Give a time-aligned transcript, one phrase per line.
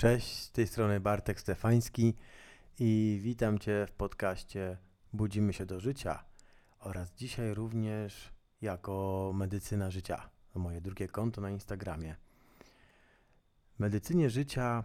[0.00, 2.14] Cześć, z tej strony Bartek Stefański
[2.78, 4.76] i witam Cię w podcaście
[5.12, 6.24] Budzimy się do życia
[6.78, 12.16] oraz dzisiaj również jako Medycyna Życia, moje drugie konto na Instagramie.
[13.78, 14.84] Medycynie życia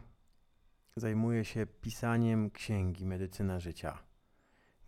[0.95, 3.97] zajmuję się pisaniem księgi Medycyna Życia,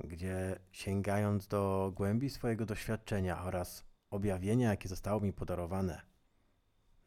[0.03, 6.01] gdzie sięgając do głębi swojego doświadczenia oraz objawienia, jakie zostało mi podarowane,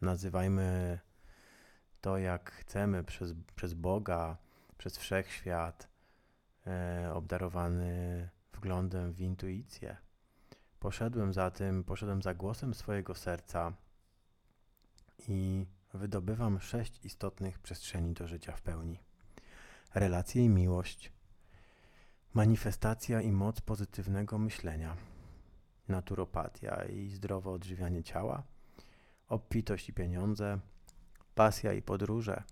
[0.01, 0.99] nazywajmy
[2.01, 4.37] to, jak chcemy przez, przez Boga,
[4.79, 5.89] przez wszechświat,
[6.67, 9.97] e, obdarowany wglądem w intuicję.
[10.81, 13.73] Poszedłem za tym, poszedłem za głosem swojego serca
[15.29, 19.01] i wydobywam sześć istotnych przestrzeni do życia w pełni:
[19.95, 21.13] relacje i miłość,
[22.35, 24.97] manifestacja i moc pozytywnego myślenia,
[25.89, 28.43] naturopatia i zdrowe odżywianie ciała,
[29.29, 30.59] obfitość i pieniądze
[31.41, 32.43] pasja i podróże,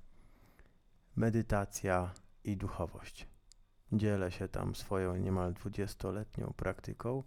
[1.17, 3.29] medytacja i duchowość.
[3.93, 7.23] Dzielę się tam swoją niemal dwudziestoletnią praktyką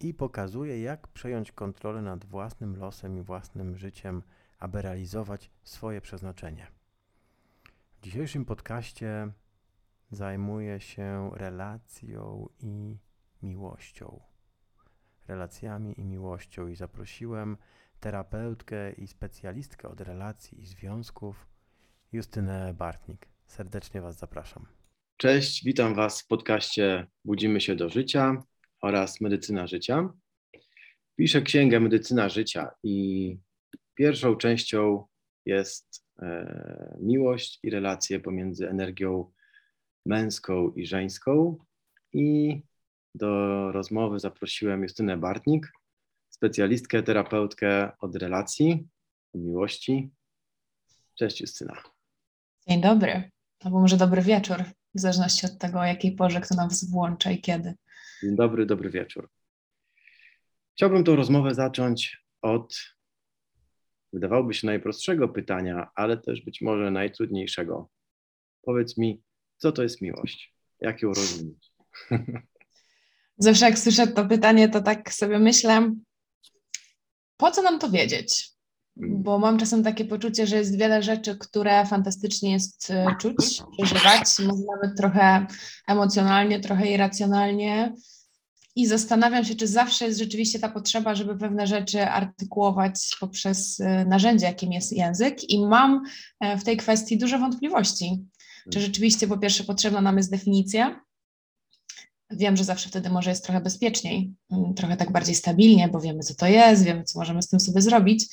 [0.00, 4.22] i pokazuję, jak przejąć kontrolę nad własnym losem i własnym życiem,
[4.58, 6.66] aby realizować swoje przeznaczenie.
[7.96, 9.32] W dzisiejszym podcaście
[10.10, 12.98] zajmuję się relacją i
[13.42, 14.20] miłością.
[15.28, 17.56] Relacjami i miłością i zaprosiłem
[18.02, 21.46] terapeutkę i specjalistkę od relacji i związków,
[22.12, 23.28] Justynę Bartnik.
[23.46, 24.66] Serdecznie Was zapraszam.
[25.16, 28.42] Cześć, witam Was w podcaście Budzimy się do życia
[28.80, 30.08] oraz Medycyna Życia.
[31.16, 33.38] Piszę księgę Medycyna Życia i
[33.94, 35.06] pierwszą częścią
[35.46, 39.32] jest e, miłość i relacje pomiędzy energią
[40.06, 41.58] męską i żeńską.
[42.12, 42.60] I
[43.14, 45.72] do rozmowy zaprosiłem Justynę Bartnik,
[46.42, 48.88] specjalistkę, terapeutkę od relacji,
[49.34, 50.10] miłości.
[51.14, 51.82] Cześć Justyna.
[52.68, 54.56] Dzień dobry, albo może dobry wieczór,
[54.94, 57.74] w zależności od tego, o jakiej porze kto nas włącza i kiedy.
[58.22, 59.30] Dzień dobry, dobry wieczór.
[60.74, 62.76] Chciałbym tą rozmowę zacząć od,
[64.12, 67.88] wydawałoby się najprostszego pytania, ale też być może najtrudniejszego.
[68.62, 69.22] Powiedz mi,
[69.56, 70.54] co to jest miłość?
[70.80, 71.72] Jak ją rozumieć?
[73.38, 75.92] Zawsze jak słyszę to pytanie, to tak sobie myślę,
[77.42, 78.50] po co nam to wiedzieć?
[78.96, 79.22] Mm.
[79.22, 84.38] Bo mam czasem takie poczucie, że jest wiele rzeczy, które fantastycznie jest e, czuć, przeżywać,
[84.38, 85.46] może nawet trochę
[85.88, 87.94] emocjonalnie, trochę irracjonalnie.
[88.76, 94.04] I zastanawiam się, czy zawsze jest rzeczywiście ta potrzeba, żeby pewne rzeczy artykułować poprzez e,
[94.04, 95.50] narzędzie, jakim jest język.
[95.50, 96.02] I mam
[96.40, 98.24] e, w tej kwestii duże wątpliwości.
[98.72, 101.00] Czy rzeczywiście, po pierwsze, potrzebna nam jest definicja,
[102.36, 106.20] wiem, że zawsze wtedy może jest trochę bezpieczniej, mm, trochę tak bardziej stabilnie, bo wiemy,
[106.20, 108.26] co to jest, wiemy, co możemy z tym sobie zrobić,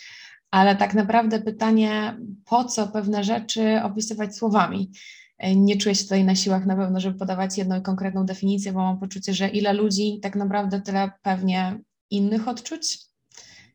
[0.52, 4.92] ale tak naprawdę pytanie, po co pewne rzeczy opisywać słowami?
[5.38, 8.80] E, nie czuję się tutaj na siłach na pewno, żeby podawać jedną konkretną definicję, bo
[8.80, 11.80] mam poczucie, że ile ludzi, tak naprawdę tyle pewnie
[12.10, 13.00] innych odczuć,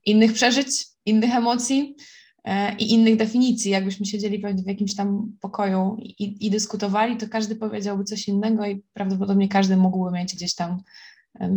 [0.04, 1.96] innych przeżyć, innych emocji,
[2.78, 3.70] i innych definicji.
[3.70, 8.66] Jakbyśmy siedzieli pewnie w jakimś tam pokoju i, i, dyskutowali, to każdy powiedziałby coś innego
[8.66, 10.82] i prawdopodobnie każdy mógłby mieć gdzieś tam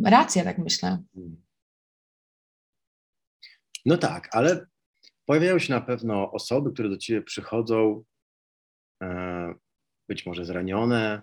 [0.03, 1.03] rację, tak myślę.
[3.86, 4.68] No tak, ale
[5.25, 8.04] pojawiają się na pewno osoby, które do ciebie przychodzą,
[9.04, 9.54] e,
[10.09, 11.22] być może zranione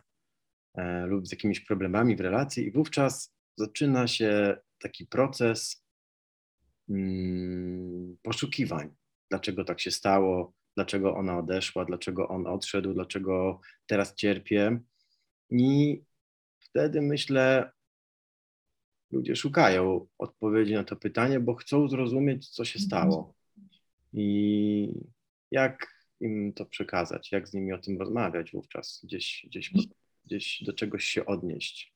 [0.75, 5.85] e, lub z jakimiś problemami w relacji, i wówczas zaczyna się taki proces
[6.89, 8.95] mm, poszukiwań
[9.31, 14.81] dlaczego tak się stało, dlaczego ona odeszła, dlaczego on odszedł, dlaczego teraz cierpię.
[15.51, 16.03] I
[16.59, 17.71] wtedy myślę,
[19.11, 23.35] ludzie szukają odpowiedzi na to pytanie, bo chcą zrozumieć, co się stało.
[24.13, 24.89] I
[25.51, 29.73] jak im to przekazać, jak z nimi o tym rozmawiać wówczas, gdzieś, gdzieś,
[30.25, 31.94] gdzieś do czegoś się odnieść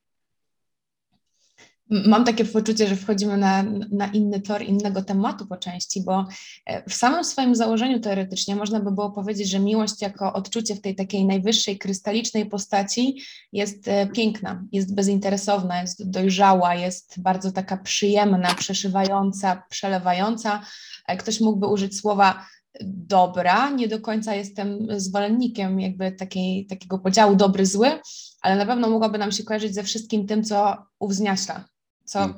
[1.90, 6.26] mam takie poczucie, że wchodzimy na, na inny tor innego tematu po części, bo
[6.66, 10.80] e, w samym swoim założeniu teoretycznie można by było powiedzieć, że miłość jako odczucie w
[10.80, 17.76] tej takiej najwyższej, krystalicznej postaci jest e, piękna, jest bezinteresowna, jest dojrzała, jest bardzo taka
[17.76, 20.62] przyjemna, przeszywająca, przelewająca.
[21.08, 22.46] E, ktoś mógłby użyć słowa
[22.84, 28.00] dobra, nie do końca jestem zwolennikiem jakby takiej, takiego podziału dobry-zły,
[28.40, 31.64] ale na pewno mogłaby nam się kojarzyć ze wszystkim tym, co uwzniaśla,
[32.08, 32.34] co mm.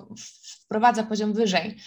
[0.65, 1.81] wprowadza poziom wyżej.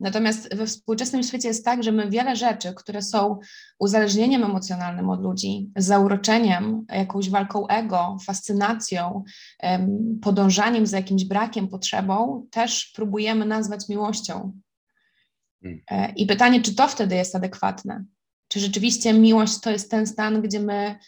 [0.00, 3.38] Natomiast we współczesnym świecie jest tak, że my wiele rzeczy, które są
[3.78, 9.24] uzależnieniem emocjonalnym od ludzi, zauroczeniem, jakąś walką ego, fascynacją,
[10.22, 14.52] podążaniem za jakimś brakiem, potrzebą, też próbujemy nazwać miłością.
[15.62, 15.80] Mm.
[15.90, 18.04] E, I pytanie, czy to wtedy jest adekwatne?
[18.48, 20.98] Czy rzeczywiście miłość to jest ten stan, gdzie my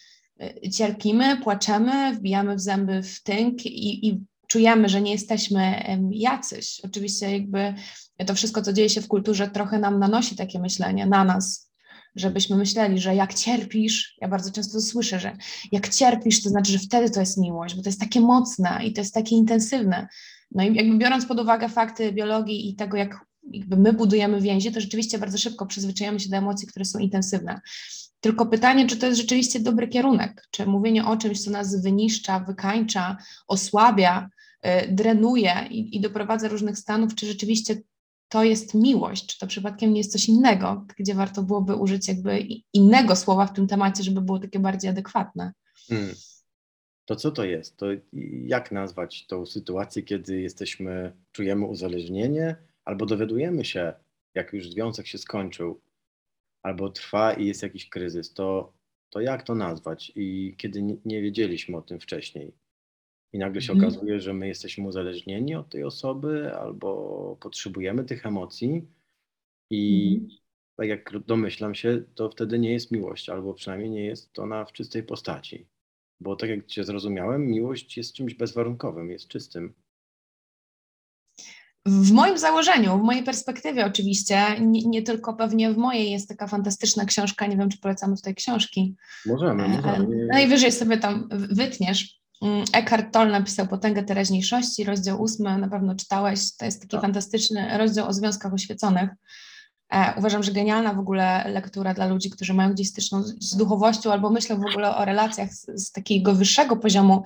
[0.65, 6.81] y, cierpimy, płaczemy, wbijamy w zęby w tynk i, i czujemy, że nie jesteśmy jacyś.
[6.85, 7.75] Oczywiście jakby
[8.27, 11.71] to wszystko, co dzieje się w kulturze, trochę nam nanosi takie myślenie na nas,
[12.17, 15.37] żebyśmy myśleli, że jak cierpisz, ja bardzo często słyszę, że
[15.73, 18.93] jak cierpisz, to znaczy, że wtedy to jest miłość, bo to jest takie mocne i
[18.93, 20.09] to jest takie intensywne.
[20.51, 24.73] No i jakby biorąc pod uwagę fakty biologii i tego, jak jakby my budujemy więzi,
[24.73, 27.61] to rzeczywiście bardzo szybko przyzwyczajamy się do emocji, które są intensywne.
[28.21, 30.49] Tylko pytanie, czy to jest rzeczywiście dobry kierunek?
[30.51, 33.17] Czy mówienie o czymś, co nas wyniszcza, wykańcza,
[33.49, 34.29] osłabia,
[34.89, 37.77] drenuje i, i doprowadza różnych stanów, czy rzeczywiście
[38.29, 42.47] to jest miłość, czy to przypadkiem nie jest coś innego, gdzie warto byłoby użyć jakby
[42.73, 45.53] innego słowa w tym temacie, żeby było takie bardziej adekwatne.
[45.89, 46.15] Hmm.
[47.05, 47.77] To co to jest?
[47.77, 47.87] To
[48.47, 53.93] jak nazwać tą sytuację, kiedy jesteśmy, czujemy uzależnienie, albo dowiadujemy się,
[54.35, 55.81] jak już związek się skończył,
[56.63, 58.73] albo trwa i jest jakiś kryzys, to,
[59.11, 60.13] to jak to nazwać?
[60.15, 62.53] I kiedy nie, nie wiedzieliśmy o tym wcześniej,
[63.33, 63.93] i nagle się mhm.
[63.93, 68.87] okazuje, że my jesteśmy uzależnieni od tej osoby albo potrzebujemy tych emocji
[69.71, 70.39] i mhm.
[70.77, 74.73] tak jak domyślam się, to wtedy nie jest miłość, albo przynajmniej nie jest ona w
[74.73, 75.67] czystej postaci.
[76.21, 79.75] Bo tak jak Cię zrozumiałem, miłość jest czymś bezwarunkowym, jest czystym.
[81.87, 86.47] W moim założeniu, w mojej perspektywie oczywiście, nie, nie, tylko pewnie w mojej jest taka
[86.47, 88.97] fantastyczna książka, nie wiem czy polecamy tutaj książki.
[89.27, 90.27] Możemy, możemy.
[90.27, 92.22] Najwyżej sobie tam wytniesz.
[92.43, 97.01] Mm, Eckhart Tolle napisał Potęgę Teraźniejszości, rozdział ósmy, na pewno czytałeś, to jest taki tak.
[97.01, 99.11] fantastyczny rozdział o związkach oświeconych.
[99.93, 104.13] E, uważam, że genialna w ogóle lektura dla ludzi, którzy mają gdzieś styczną z, duchowością
[104.13, 107.23] albo myślą w ogóle o relacjach z, z takiego wyższego poziomu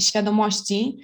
[0.00, 0.98] świadomości.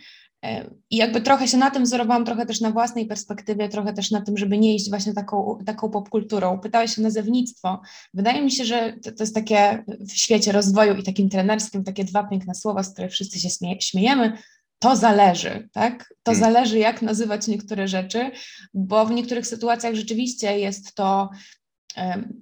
[0.91, 4.21] I jakby trochę się na tym wzorowałam, trochę też na własnej perspektywie, trochę też na
[4.21, 6.59] tym, żeby nie iść właśnie taką, taką popkulturą.
[6.59, 7.81] Pytałeś o nazewnictwo.
[8.15, 12.05] Wydaje mi się, że to, to, jest takie w świecie rozwoju i takim trenerskim, takie
[12.05, 14.39] dwa piękne słowa, z których wszyscy się śmie śmiejemy.
[14.79, 16.15] To zależy, tak?
[16.23, 16.41] To hmm.
[16.53, 18.31] zależy, jak nazywać niektóre rzeczy,
[18.75, 21.31] bo w niektórych sytuacjach rzeczywiście jest to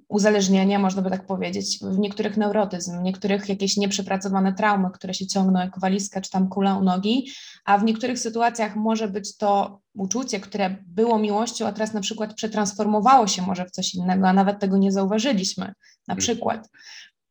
[0.07, 5.27] uzależnienie, można by tak powiedzieć, w niektórych neurotyzm, w niektórych jakieś nieprzepracowane traumy, które się
[5.27, 7.31] ciągną jak walizka czy tam kula u nogi,
[7.65, 12.33] a w niektórych sytuacjach może być to uczucie, które było miłością, a teraz na przykład
[12.33, 15.65] przetransformowało się może w coś innego, a nawet tego nie zauważyliśmy,
[16.07, 16.17] na mhm.
[16.17, 16.69] przykład.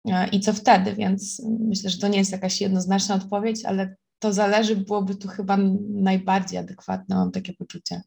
[0.09, 0.94] E, I co wtedy?
[0.94, 5.59] Więc myślę, że to nie jest jakaś jednoznaczna odpowiedź, ale to zależy, byłoby tu chyba
[5.88, 8.03] najbardziej adekwatne, mam takie poczucie.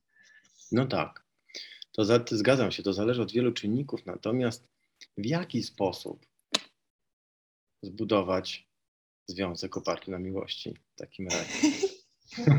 [0.71, 1.23] No tak.
[1.91, 4.67] To za, zgadzam się, to zależy od wielu czynników, natomiast
[5.17, 6.25] w jaki sposób
[7.83, 8.67] zbudować
[9.27, 11.71] związek oparty na miłości w takim razie?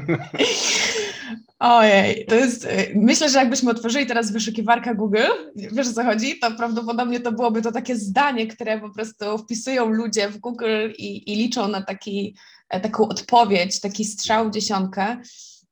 [1.58, 2.68] Ojej, to jest.
[2.94, 5.26] Myślę, że jakbyśmy otworzyli teraz wyszukiwarkę Google,
[5.56, 9.88] wiesz o co chodzi, to prawdopodobnie to byłoby to takie zdanie, które po prostu wpisują
[9.88, 12.36] ludzie w Google i, i liczą na taki,
[12.68, 15.16] e, taką odpowiedź, taki strzał w dziesiątkę.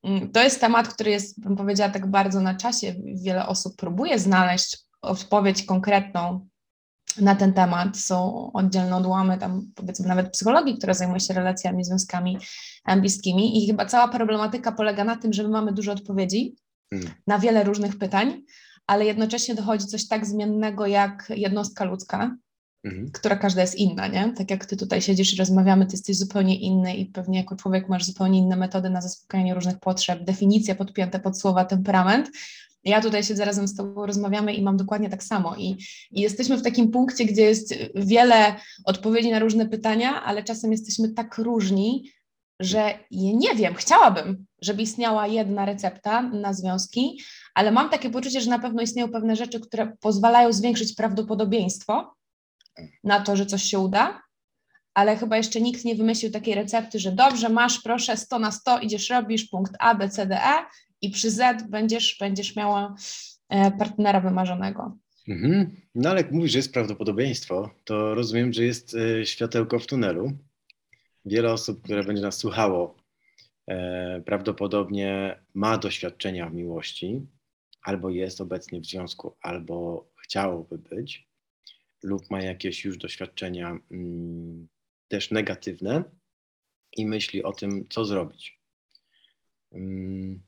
[0.03, 2.95] Mm, to jest temat, który jest, bym powiedziała, tak bardzo na czasie.
[3.05, 6.49] Wiele osób próbuje znaleźć odpowiedź konkretną
[7.21, 7.97] na ten temat.
[7.97, 12.39] Są oddzielne odłamy, tam powiedzmy nawet psychologii, która zajmuje się relacjami, związkami
[12.97, 13.65] bliskimi.
[13.65, 16.57] I chyba cała problematyka polega na tym, że my mamy dużo odpowiedzi
[16.91, 17.11] hmm.
[17.27, 18.43] na wiele różnych pytań,
[18.87, 22.37] ale jednocześnie dochodzi coś tak zmiennego jak jednostka ludzka,
[22.85, 23.11] mhm.
[23.13, 24.33] która każda jest inna, nie?
[24.37, 27.89] Tak jak ty tutaj siedzisz i rozmawiamy, ty jesteś zupełnie inny i pewnie jako człowiek
[27.89, 32.31] masz zupełnie inne metody na zaspokajanie różnych potrzeb, definicje podpięte pod słowa temperament.
[32.85, 35.57] Ja tutaj siedzę razem z tobą, rozmawiamy i mam dokładnie tak samo.
[35.57, 35.77] I,
[36.11, 41.09] I jesteśmy w takim punkcie, gdzie jest wiele odpowiedzi na różne pytania, ale czasem jesteśmy
[41.09, 42.11] tak różni,
[42.61, 47.21] że nie wiem, chciałabym, żeby istniała jedna recepta na związki,
[47.55, 52.15] ale mam takie poczucie, że na pewno istnieją pewne rzeczy, które pozwalają zwiększyć prawdopodobieństwo,
[53.05, 54.23] na to, że coś się uda,
[54.95, 58.79] ale chyba jeszcze nikt nie wymyślił takiej recepty, że dobrze, masz, proszę, 100 na 100,
[58.79, 60.67] idziesz, robisz punkt A, B, C, D, E
[61.01, 62.95] i przy Z będziesz, będziesz miała
[63.49, 64.97] e, partnera wymarzonego.
[65.29, 65.77] Mhm.
[65.95, 70.33] No ale jak mówisz, że jest prawdopodobieństwo, to rozumiem, że jest e, światełko w tunelu.
[71.25, 72.97] Wiele osób, które będzie nas słuchało,
[73.67, 77.27] e, prawdopodobnie ma doświadczenia w miłości,
[77.83, 81.30] albo jest obecnie w związku, albo chciałoby być
[82.03, 84.69] lub ma jakieś już doświadczenia mm,
[85.09, 86.05] też negatywne
[86.97, 88.61] i myśli o tym, co zrobić.
[89.73, 90.43] Mm,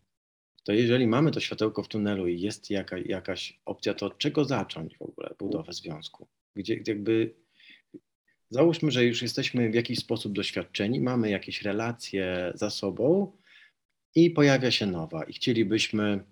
[0.64, 4.44] to jeżeli mamy to światełko w tunelu i jest jaka, jakaś opcja, to od czego
[4.44, 6.28] zacząć w ogóle budowę związku?
[6.56, 7.34] Gdzie jakby
[8.50, 13.36] załóżmy, że już jesteśmy w jakiś sposób doświadczeni, mamy jakieś relacje za sobą
[14.14, 16.24] i pojawia się nowa i chcielibyśmy,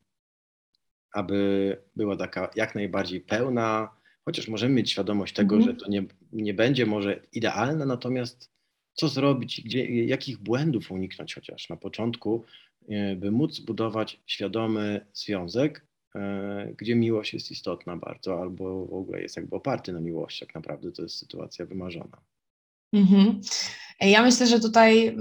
[1.13, 5.77] aby była taka jak najbardziej pełna, chociaż możemy mieć świadomość tego, mhm.
[5.77, 8.51] że to nie, nie będzie może idealne, natomiast
[8.95, 12.45] co zrobić, gdzie, jakich błędów uniknąć chociaż na początku,
[12.89, 19.23] e, by móc zbudować świadomy związek, e, gdzie miłość jest istotna bardzo, albo w ogóle
[19.23, 22.21] jest jakby oparty na miłości, tak naprawdę to jest sytuacja wymarzona.
[22.93, 23.41] Mhm.
[24.01, 25.17] Ja myślę, że tutaj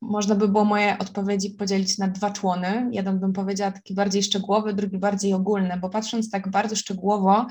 [0.00, 2.88] można by było moje odpowiedzi podzielić na dwa człony.
[2.92, 7.46] Jeden bym powiedziała taki bardziej szczegółowy, drugi bardziej ogólny, bo patrząc tak bardzo szczegółowo,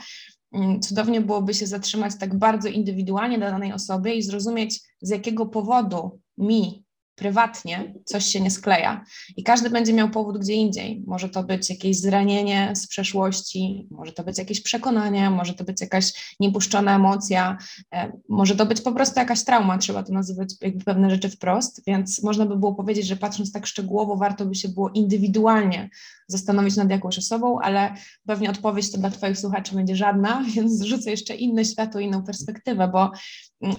[0.81, 6.19] cudownie byłoby się zatrzymać tak bardzo indywidualnie dla danej osoby i zrozumieć, z jakiego powodu
[6.38, 6.82] mi
[7.15, 9.05] prywatnie coś się nie skleja.
[9.38, 11.03] I każdy będzie miał powód gdzie indziej.
[11.08, 15.82] Może to być jakieś zranienie z przeszłości, może to być jakieś przekonanie, może to być
[15.82, 17.58] jakaś niepuszczona emocja,
[17.93, 21.82] e, może to być po prostu jakaś trauma, trzeba to nazywać jakby pewne rzeczy wprost,
[21.88, 25.89] więc można by było powiedzieć, że patrząc tak szczegółowo, warto by się było indywidualnie
[26.27, 27.93] zastanowić nad jakąś osobą, ale
[28.25, 32.88] pewnie odpowiedź to dla Twoich słuchaczy będzie żadna, więc zrzucę jeszcze inne światło, inną perspektywę,
[32.88, 33.12] bo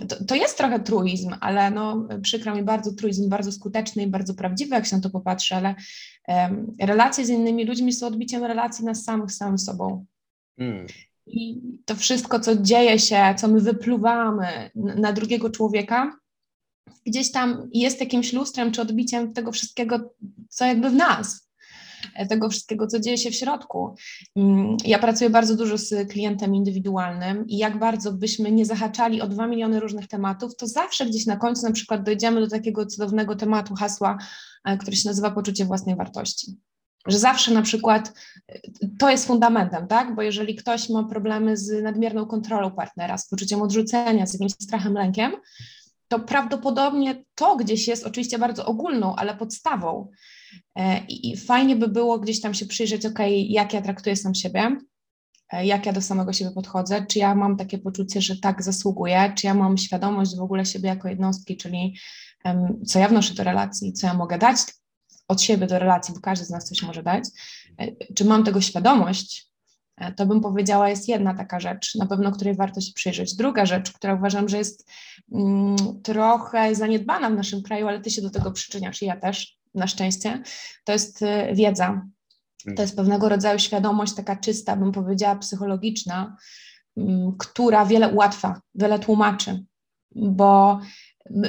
[0.08, 4.34] to, to jest trochę truizm, ale no, przykro mi bardzo truizm, bardzo skuteczny i bardzo
[4.34, 5.74] prawdziwy, jak się na to popatrzy, ale
[6.28, 10.06] um, relacje z innymi ludźmi są odbiciem relacji nas samych z samym sobą.
[10.58, 10.86] Hmm.
[11.26, 16.16] I to wszystko, co dzieje się, co my wypluwamy na drugiego człowieka,
[17.06, 20.14] gdzieś tam jest jakimś lustrem czy odbiciem tego wszystkiego,
[20.48, 21.50] co jakby w nas
[22.28, 23.94] tego wszystkiego, co dzieje się w środku.
[24.36, 29.28] Mm, ja pracuję bardzo dużo z klientem indywidualnym i jak bardzo byśmy nie zahaczali o
[29.28, 33.36] dwa miliony różnych tematów, to zawsze gdzieś na końcu na przykład dojdziemy do takiego cudownego
[33.36, 34.18] tematu, hasła,
[34.64, 36.56] e, który się nazywa poczucie własnej wartości.
[37.06, 38.12] Że zawsze na przykład
[38.48, 38.60] e,
[38.98, 40.14] to jest fundamentem, tak?
[40.14, 44.94] Bo jeżeli ktoś ma problemy z nadmierną kontrolą partnera, z poczuciem odrzucenia, z jakimś strachem,
[44.94, 45.32] lękiem,
[46.08, 50.10] to prawdopodobnie to gdzieś jest oczywiście bardzo ogólną, ale podstawą.
[50.76, 53.18] E, I fajnie by było gdzieś tam się przyjrzeć, ok,
[53.48, 54.76] jak ja traktuję sam siebie,
[55.52, 59.32] e, jak ja do samego siebie podchodzę, czy ja mam takie poczucie, że tak zasługuję,
[59.36, 61.96] czy ja mam świadomość w ogóle siebie jako jednostki, czyli
[62.44, 64.58] um, co ja wnoszę do relacji, co ja mogę dać
[65.28, 67.24] od siebie do relacji, bo każdy z nas coś może dać,
[67.78, 69.54] e, czy mam tego świadomość,
[70.16, 73.36] to bym powiedziała, jest jedna taka rzecz, na pewno której warto się przyjrzeć.
[73.36, 74.90] Druga rzecz, która uważam, że jest
[75.32, 79.58] mm, trochę zaniedbana w naszym kraju, ale ty się do tego przyczyniasz i ja też,
[79.74, 80.42] na szczęście,
[80.84, 82.06] to jest y, wiedza.
[82.76, 86.36] To jest pewnego rodzaju świadomość taka czysta, bym powiedziała, psychologiczna,
[86.96, 89.64] mm, która wiele ułatwia, wiele tłumaczy,
[90.14, 90.80] bo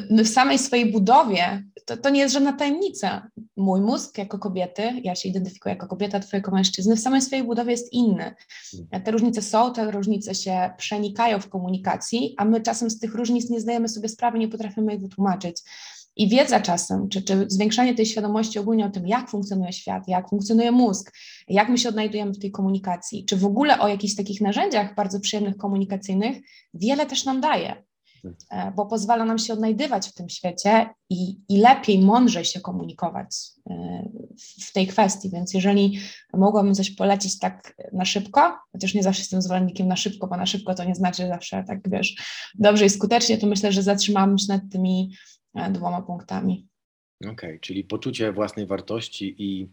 [0.09, 3.27] my w samej swojej budowie, to, to nie jest żadna tajemnica.
[3.57, 7.45] Mój mózg jako kobiety, ja się identyfikuję jako kobieta, twój jako mężczyzny, w samej swojej
[7.45, 8.35] budowie jest inny.
[9.03, 13.49] Te różnice są, te różnice się przenikają w komunikacji, a my czasem z tych różnic
[13.49, 15.61] nie zdajemy sobie sprawy, nie potrafimy ich wytłumaczyć.
[16.15, 20.29] I wiedza czasem, czy, czy zwiększanie tej świadomości ogólnie o tym, jak funkcjonuje świat, jak
[20.29, 21.11] funkcjonuje mózg,
[21.47, 25.19] jak my się odnajdujemy w tej komunikacji, czy w ogóle o jakichś takich narzędziach bardzo
[25.19, 26.37] przyjemnych komunikacyjnych,
[26.73, 27.83] wiele też nam daje,
[28.51, 33.27] e, bo pozwala nam się odnajdywać w tym świecie i, i lepiej, mądrzej się komunikować
[33.69, 34.09] e,
[34.61, 35.29] w tej kwestii.
[35.29, 35.99] Więc jeżeli
[36.33, 40.45] mogłabym coś polecić tak na szybko, chociaż nie zawsze jestem zwolennikiem na szybko, bo na
[40.45, 42.15] szybko to nie znaczy zawsze tak, wiesz,
[42.55, 45.11] dobrze i skutecznie, to myślę, że zatrzymałabym się nad tymi
[45.71, 46.67] dwoma punktami.
[47.21, 49.69] Okej, okay, czyli poczucie własnej wartości i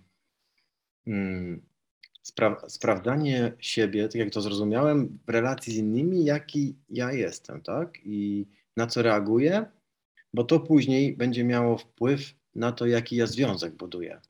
[1.06, 1.62] mm,
[2.22, 7.98] spra sprawdzanie siebie, tak jak to zrozumiałem, w relacji z innymi, jaki ja jestem, tak?
[8.04, 8.46] I
[8.76, 9.66] na co reaguję,
[10.34, 14.20] bo to później będzie miało wpływ na to, jaki ja związek buduję.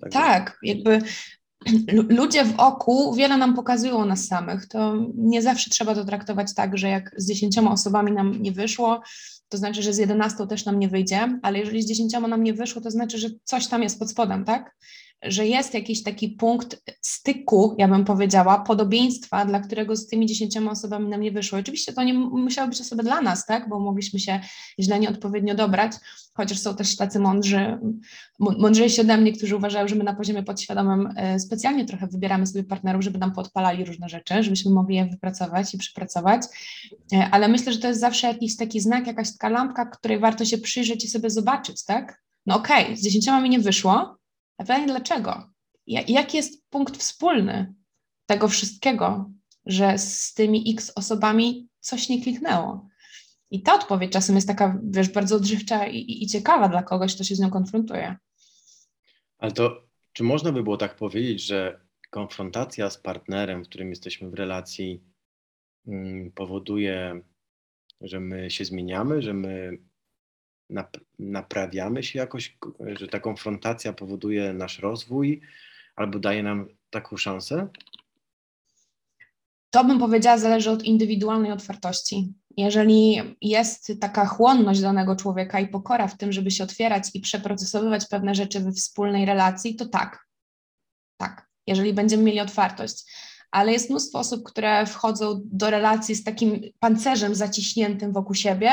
[0.00, 1.00] Tak, tak jakby
[2.08, 4.66] ludzie w oku wiele nam pokazują nas samych.
[4.66, 9.02] To nie zawsze trzeba to traktować tak, że jak z dziesięcioma osobami nam nie wyszło,
[9.48, 12.54] to znaczy, że z 11 też nam nie wyjdzie, ale jeżeli z 10 nam nie
[12.54, 14.76] wyszło, to znaczy, że coś tam jest pod spodem, tak?
[15.22, 20.56] Że jest jakiś taki punkt styku, ja bym powiedziała, podobieństwa, dla którego z tymi 10
[20.56, 21.58] osobami nam nie wyszło.
[21.58, 23.68] Oczywiście to nie musiały być osoby dla nas, tak?
[23.68, 24.40] Bo mogliśmy się
[24.80, 25.92] źle nieodpowiednio dobrać,
[26.34, 27.78] chociaż są też tacy mądrzy,
[28.38, 32.64] mądrzejsi ode mnie, którzy uważają, że my na poziomie podświadomym e, specjalnie trochę wybieramy sobie
[32.64, 36.42] partnerów, żeby nam podpalali różne rzeczy, żebyśmy mogli je wypracować i przepracować,
[37.12, 40.44] e, ale myślę, że to jest zawsze jakiś taki znak, jakaś taka lampka, której warto
[40.44, 42.22] się przyjrzeć i sobie zobaczyć, tak?
[42.46, 44.17] No okej, okay, z dziesięcioma mi nie wyszło,
[44.58, 45.50] a pytanie dlaczego?
[45.86, 47.74] Jaki jest punkt wspólny
[48.26, 49.30] tego wszystkiego,
[49.66, 52.88] że z tymi x osobami coś nie kliknęło?
[53.50, 57.14] I ta odpowiedź czasem jest taka, wiesz, bardzo odżywcza i, i, i ciekawa dla kogoś,
[57.14, 58.16] kto się z nią konfrontuje.
[59.38, 64.30] Ale to, czy można by było tak powiedzieć, że konfrontacja z partnerem, w którym jesteśmy
[64.30, 65.02] w relacji,
[65.86, 67.20] mm, powoduje,
[68.00, 69.78] że my się zmieniamy, że my
[71.18, 72.58] naprawiamy się jakoś,
[72.96, 75.40] że ta konfrontacja powoduje nasz rozwój
[75.96, 77.68] albo daje nam taką szansę?
[79.70, 82.32] to bym powiedziała, zależy od indywidualnej otwartości.
[82.56, 88.08] Jeżeli jest taka chłonność danego człowieka i pokora w tym, żeby się otwierać i przeprocesowywać
[88.08, 90.26] pewne rzeczy we wspólnej relacji, to tak.
[91.16, 93.04] Tak, jeżeli będziemy mieli otwartość.
[93.50, 98.70] Ale jest mnóstwo osób, które wchodzą do relacji z takim pancerzem zaciśniętym wokół siebie,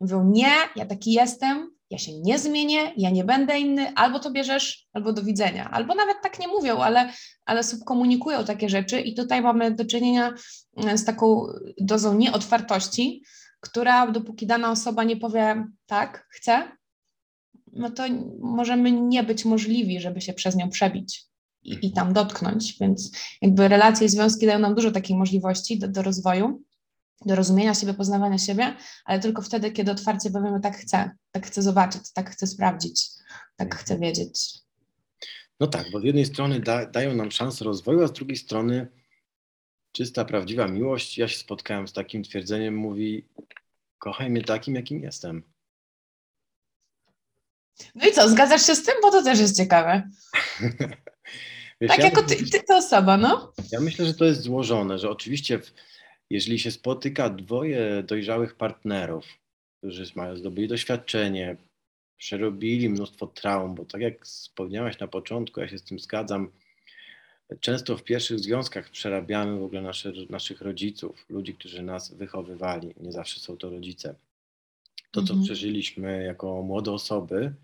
[0.00, 4.30] mówią: Nie, ja taki jestem, ja się nie zmienię, ja nie będę inny, albo to
[4.30, 5.70] bierzesz, albo do widzenia.
[5.70, 7.12] Albo nawet tak nie mówią, ale,
[7.44, 9.00] ale subkomunikują takie rzeczy.
[9.00, 10.34] I tutaj mamy do czynienia
[10.76, 11.46] e, z taką
[11.80, 13.24] dozą nieotwartości,
[13.60, 16.68] która dopóki dana osoba nie powie tak, chcę,
[17.72, 18.02] no to
[18.40, 21.24] możemy nie być możliwi, żeby się przez nią przebić
[21.64, 23.10] i, i tam dotknąć, więc
[23.42, 26.62] jakby relacje i związki dają nam dużo takiej możliwości do, do rozwoju
[27.26, 31.62] do rozumienia siebie, poznawania siebie, ale tylko wtedy, kiedy otwarcie powiemy, tak chcę, tak chcę
[31.62, 33.08] zobaczyć, tak chcę sprawdzić,
[33.56, 33.84] tak mhm.
[33.84, 34.54] chcę wiedzieć.
[35.60, 38.86] No tak, bo z jednej strony da, dają nam szansę rozwoju, a z drugiej strony
[39.92, 41.18] czysta, prawdziwa miłość.
[41.18, 43.28] Ja się spotkałem z takim twierdzeniem, mówi,
[43.98, 45.42] kochaj mnie takim, jakim jestem.
[47.94, 48.94] No i co, zgadzasz się z tym?
[49.02, 50.10] Bo to też jest ciekawe.
[51.80, 53.52] Wiesz, tak ja jako ty, ty to osoba, no?
[53.72, 55.74] Ja myślę, że to jest złożone, że oczywiście w,
[56.30, 59.24] jeżeli się spotyka dwoje dojrzałych partnerów,
[59.78, 61.56] którzy mają zdobyli doświadczenie,
[62.16, 66.50] przerobili mnóstwo traum, bo tak jak wspomniałaś na początku, ja się z tym zgadzam,
[67.60, 73.12] często w pierwszych związkach przerabiamy w ogóle nasze, naszych rodziców, ludzi, którzy nas wychowywali, nie
[73.12, 74.14] zawsze są to rodzice.
[75.10, 75.44] To, co mhm.
[75.44, 77.54] przeżyliśmy jako młode osoby,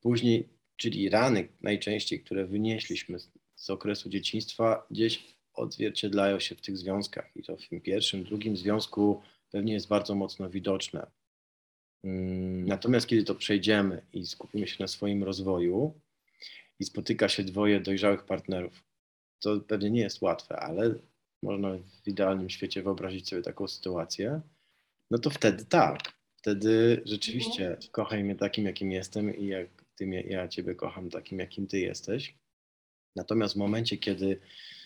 [0.00, 3.18] później, czyli rany najczęściej, które wynieśliśmy
[3.64, 8.56] z, okresu dzieciństwa, gdzieś odzwierciedlają się w tych związkach i to w tym pierwszym, drugim
[8.56, 11.06] związku pewnie jest bardzo mocno widoczne.
[12.04, 16.00] Mm, natomiast kiedy to przejdziemy i skupimy się na swoim rozwoju
[16.80, 18.84] i spotyka się dwoje dojrzałych partnerów,
[19.40, 20.94] to pewnie nie jest łatwe, ale
[21.42, 24.40] można w idealnym świecie wyobrazić sobie taką sytuację,
[25.10, 26.00] no to wtedy tak.
[26.36, 27.90] Wtedy rzeczywiście mhm.
[27.90, 31.78] kochaj mnie takim, jakim jestem i jak ty mnie, ja ciebie kocham takim, jakim ty
[31.80, 32.34] jesteś.
[33.16, 34.40] Natomiast w momencie, kiedy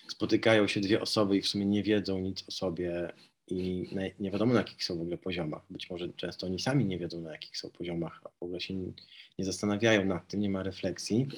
[0.09, 3.13] spotykają się dwie osoby i w sumie nie wiedzą nic o sobie
[3.51, 3.89] i
[4.19, 5.63] nie wiadomo na jakich są w ogóle poziomach.
[5.71, 8.75] Być może często oni sami nie wiedzą na jakich są poziomach, a w ogóle się
[9.39, 11.29] nie zastanawiają nad tym, nie ma refleksji,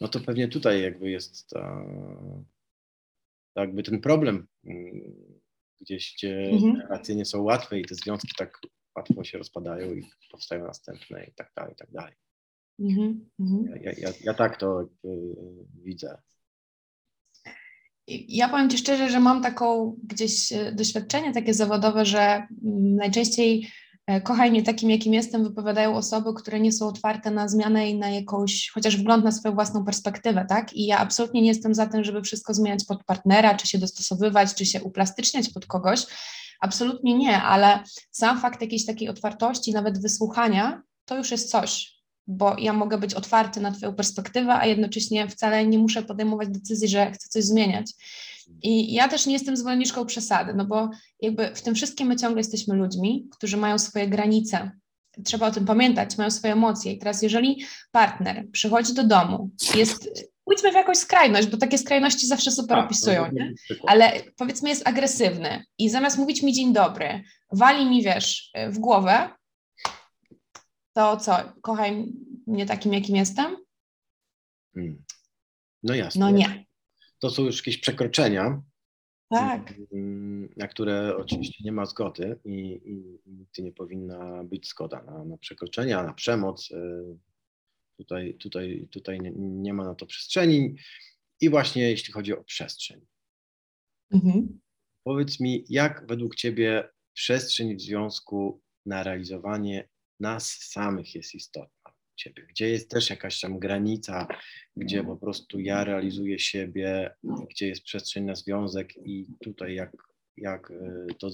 [0.00, 1.84] no to pewnie tutaj jakby jest ta,
[3.56, 5.14] jakby ten problem mm,
[5.80, 6.76] gdzieś, gdzie mhm.
[6.76, 8.60] relacje nie są łatwe i te związki tak
[8.96, 12.14] łatwo się rozpadają i powstają następne i tak dalej, i tak dalej.
[12.80, 13.28] Mhm.
[13.40, 13.82] mhm.
[13.82, 14.88] Ja, ja, ja, tak to
[15.82, 16.18] widzę.
[18.08, 23.68] Ja powiem Ci szczerze, że mam taką gdzieś e, doświadczenie takie zawodowe, że mm, najczęściej
[24.06, 27.98] e, kochaj mnie takim, jakim jestem, wypowiadają osoby, które nie są otwarte na zmianę i
[27.98, 30.72] na jakąś, chociaż wgląd na swoją własną perspektywę, tak?
[30.72, 34.54] I ja absolutnie nie jestem za tym, żeby wszystko zmieniać pod partnera, czy się dostosowywać,
[34.54, 36.06] czy się uplastyczniać pod kogoś.
[36.60, 41.99] Absolutnie nie, ale sam fakt jakiejś takiej otwartości, nawet wysłuchania, to już jest coś
[42.30, 46.88] bo ja mogę być otwarty na Twoją perspektywę, a jednocześnie wcale nie muszę podejmować decyzji,
[46.88, 47.92] że chcę coś zmieniać.
[48.62, 50.90] I ja też nie jestem zwolenniczką przesady, no bo
[51.20, 54.70] jakby w tym wszystkim my ciągle jesteśmy ludźmi, którzy mają swoje granice.
[55.24, 56.92] Trzeba o tym pamiętać, mają swoje emocje.
[56.92, 62.26] I teraz, jeżeli partner przychodzi do domu, jest pójdźmy w jakąś skrajność, bo takie skrajności
[62.26, 63.54] zawsze super tak, opisują, nie?
[63.86, 69.30] ale powiedzmy jest agresywny i zamiast mówić mi dzień dobry, wali mi, wiesz, w głowę,
[71.00, 72.12] to co, kochaj
[72.46, 73.56] mnie takim, jakim jestem?
[74.74, 75.04] Hmm.
[75.82, 76.20] No jasne.
[76.20, 76.64] No nie.
[77.18, 78.62] To są już jakieś przekroczenia,
[79.28, 79.74] tak.
[80.56, 85.36] na które oczywiście nie ma zgody i, i nigdy nie powinna być zgoda na, na
[85.38, 86.70] przekroczenia, na przemoc.
[86.70, 87.18] Y,
[87.96, 90.76] tutaj, tutaj, tutaj nie, nie, ma na to przestrzeni.
[91.40, 93.06] I właśnie jeśli chodzi o przestrzeń.
[94.10, 94.60] Mhm.
[95.04, 99.88] Powiedz mi, jak według Ciebie przestrzeń w związku na realizowanie
[100.20, 101.92] nas samych jest istotna.
[102.16, 104.26] Ciebie, gdzie jest też jakaś tam granica,
[104.76, 107.14] gdzie po prostu ja realizuję siebie,
[107.50, 109.92] gdzie jest przestrzeń na związek i tutaj jak,
[110.36, 111.30] jak y, to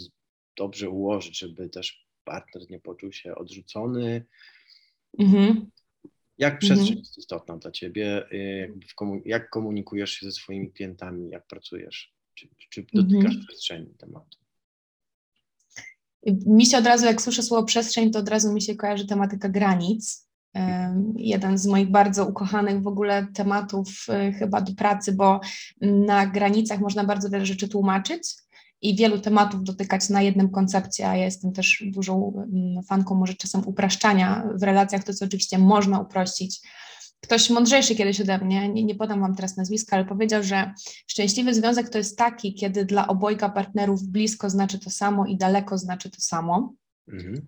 [0.56, 4.24] dobrze ułożyć, żeby też partner nie poczuł się odrzucony.
[5.18, 5.70] Mhm.
[6.38, 6.98] Jak przestrzeń mhm.
[6.98, 8.32] jest istotna dla ciebie?
[8.32, 8.74] Y,
[9.24, 12.14] jak komunikujesz się ze swoimi klientami, jak pracujesz?
[12.34, 13.46] Czy, czy dotykasz mhm.
[13.46, 14.45] przestrzeni tematu?
[16.46, 19.48] Mi się od razu, jak słyszę słowo przestrzeń, to od razu mi się kojarzy tematyka
[19.48, 20.26] granic.
[21.16, 25.40] Jeden z moich bardzo ukochanych w ogóle tematów e, chyba do pracy, bo
[25.80, 28.34] na granicach można bardzo wiele rzeczy tłumaczyć
[28.82, 32.46] i wielu tematów dotykać na jednym koncepcie, a ja jestem też dużą
[32.88, 36.60] fanką może czasem upraszczania w relacjach, to co oczywiście można uprościć
[37.26, 40.72] ktoś mądrzejszy kiedyś ode mnie, nie, nie podam Wam teraz nazwiska, ale powiedział, że
[41.06, 45.78] szczęśliwy związek to jest taki, kiedy dla obojga partnerów blisko znaczy to samo i daleko
[45.78, 46.74] znaczy to samo.
[47.12, 47.46] Mhm.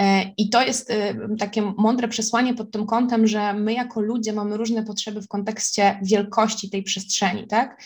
[0.00, 4.32] E, I to jest e, takie mądre przesłanie pod tym kątem, że my jako ludzie
[4.32, 7.82] mamy różne potrzeby w kontekście wielkości tej przestrzeni, tak?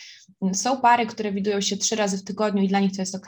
[0.53, 3.27] Są pary, które widują się trzy razy w tygodniu i dla nich to jest ok.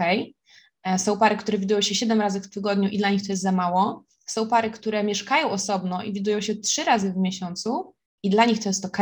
[0.83, 3.43] E, są pary, które widują się siedem razy w tygodniu i dla nich to jest
[3.43, 4.05] za mało.
[4.31, 8.62] Są pary, które mieszkają osobno i widują się trzy razy w miesiącu i dla nich
[8.62, 8.99] to jest ok.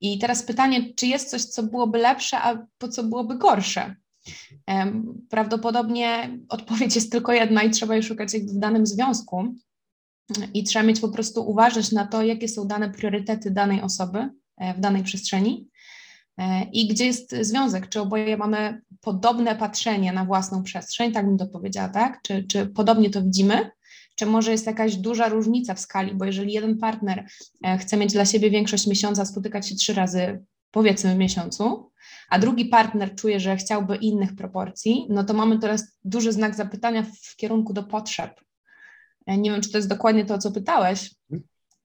[0.00, 3.96] I teraz pytanie, czy jest coś, co byłoby lepsze, a po co byłoby gorsze?
[5.30, 9.54] Prawdopodobnie odpowiedź jest tylko jedna i trzeba jej szukać w danym związku.
[10.54, 14.74] I trzeba mieć po prostu uważność na to, jakie są dane priorytety danej osoby e,
[14.74, 15.68] w danej przestrzeni
[16.38, 17.88] e, i gdzie jest związek.
[17.88, 22.22] Czy oboje mamy podobne patrzenie na własną przestrzeń, tak bym to powiedziała, tak?
[22.22, 23.70] Czy, czy podobnie to widzimy?
[24.14, 27.26] Czy może jest jakaś duża różnica w skali, bo jeżeli jeden partner
[27.64, 31.90] e, chce mieć dla siebie większość miesiąca, spotykać się trzy razy, powiedzmy w miesiącu,
[32.28, 37.02] a drugi partner czuje, że chciałby innych proporcji, no to mamy teraz duży znak zapytania
[37.02, 38.40] w kierunku do potrzeb.
[39.26, 41.14] E, nie wiem, czy to jest dokładnie to, o co pytałeś,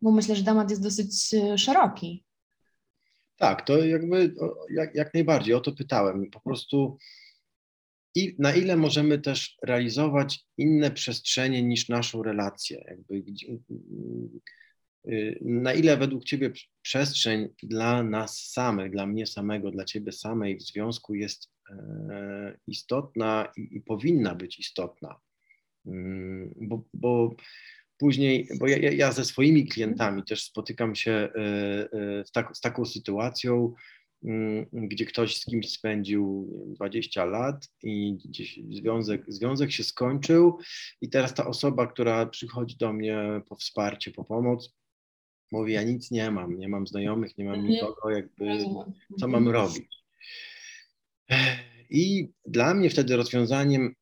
[0.01, 2.25] bo myślę, że temat jest dosyć e, szeroki.
[3.37, 4.35] Tak, to jakby
[4.69, 6.29] jak, jak najbardziej o to pytałem.
[6.31, 6.97] Po prostu
[8.15, 12.83] i na ile możemy też realizować inne przestrzenie niż naszą relację.
[12.87, 13.23] Jakby,
[15.07, 20.57] y, na ile według Ciebie przestrzeń dla nas samych, dla mnie samego, dla Ciebie samej
[20.57, 25.19] w związku jest e, istotna i, i powinna być istotna.
[25.85, 27.35] Mm, bo, bo
[27.97, 31.29] później, bo ja, ja, ze swoimi klientami też spotykam się e,
[31.93, 33.75] e, z, tak, z taką sytuacją, Mm,
[34.73, 40.57] gdzie ktoś z kimś spędził 20 lat i gdzieś związek, związek się skończył
[41.01, 44.75] i teraz ta osoba, która przychodzi do mnie po wsparcie, po pomoc,
[45.51, 47.73] mówi, ja nic nie mam, nie mam znajomych, nie mam mhm.
[47.73, 48.57] nikogo, jakby
[49.19, 49.55] co mam mhm.
[49.55, 49.87] robić.
[51.89, 53.95] I dla mnie wtedy rozwiązaniem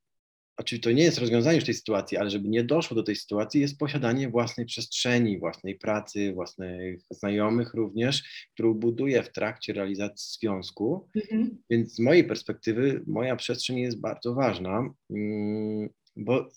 [0.58, 3.62] oczywiście to nie jest rozwiązanie już tej sytuacji, ale żeby nie doszło do tej sytuacji,
[3.62, 11.10] jest posiadanie własnej przestrzeni, własnej pracy, własnych znajomych również, którą buduję w trakcie realizacji związku.
[11.16, 11.58] Mhm.
[11.70, 16.50] Więc z mojej perspektywy moja przestrzeń jest bardzo ważna, mm, bo,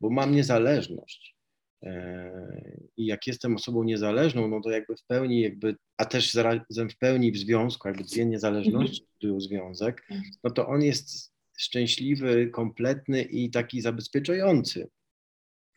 [0.00, 1.38] bo mam niezależność.
[1.82, 6.90] E, I jak jestem osobą niezależną, no to jakby w pełni, jakby, a też zarazem
[6.90, 9.08] w pełni w związku, jakby dwie niezależności mhm.
[9.20, 10.18] budują związek, tak.
[10.44, 14.90] no to on jest szczęśliwy, kompletny i taki zabezpieczający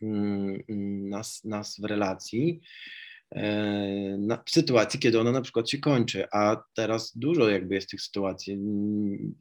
[0.02, 0.63] mm,
[1.10, 2.62] nas, nas w relacji.
[3.36, 8.02] E, w sytuacji, kiedy ona na przykład się kończy, a teraz dużo jakby jest tych
[8.02, 8.58] sytuacji.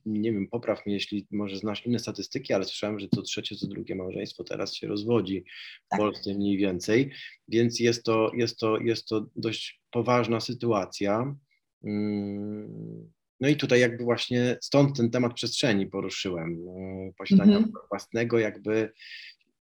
[0.07, 3.66] Nie wiem, popraw mnie, jeśli może znasz inne statystyki, ale słyszałem, że co trzecie, co
[3.66, 5.44] drugie małżeństwo teraz się rozwodzi
[5.87, 6.00] w tak.
[6.00, 7.11] Polsce mniej więcej,
[7.48, 11.37] więc jest to, jest to, jest to dość poważna sytuacja.
[11.85, 17.88] Mm, no i tutaj jakby właśnie stąd ten temat przestrzeni poruszyłem, e, posiadania mm -hmm.
[17.88, 18.92] własnego jakby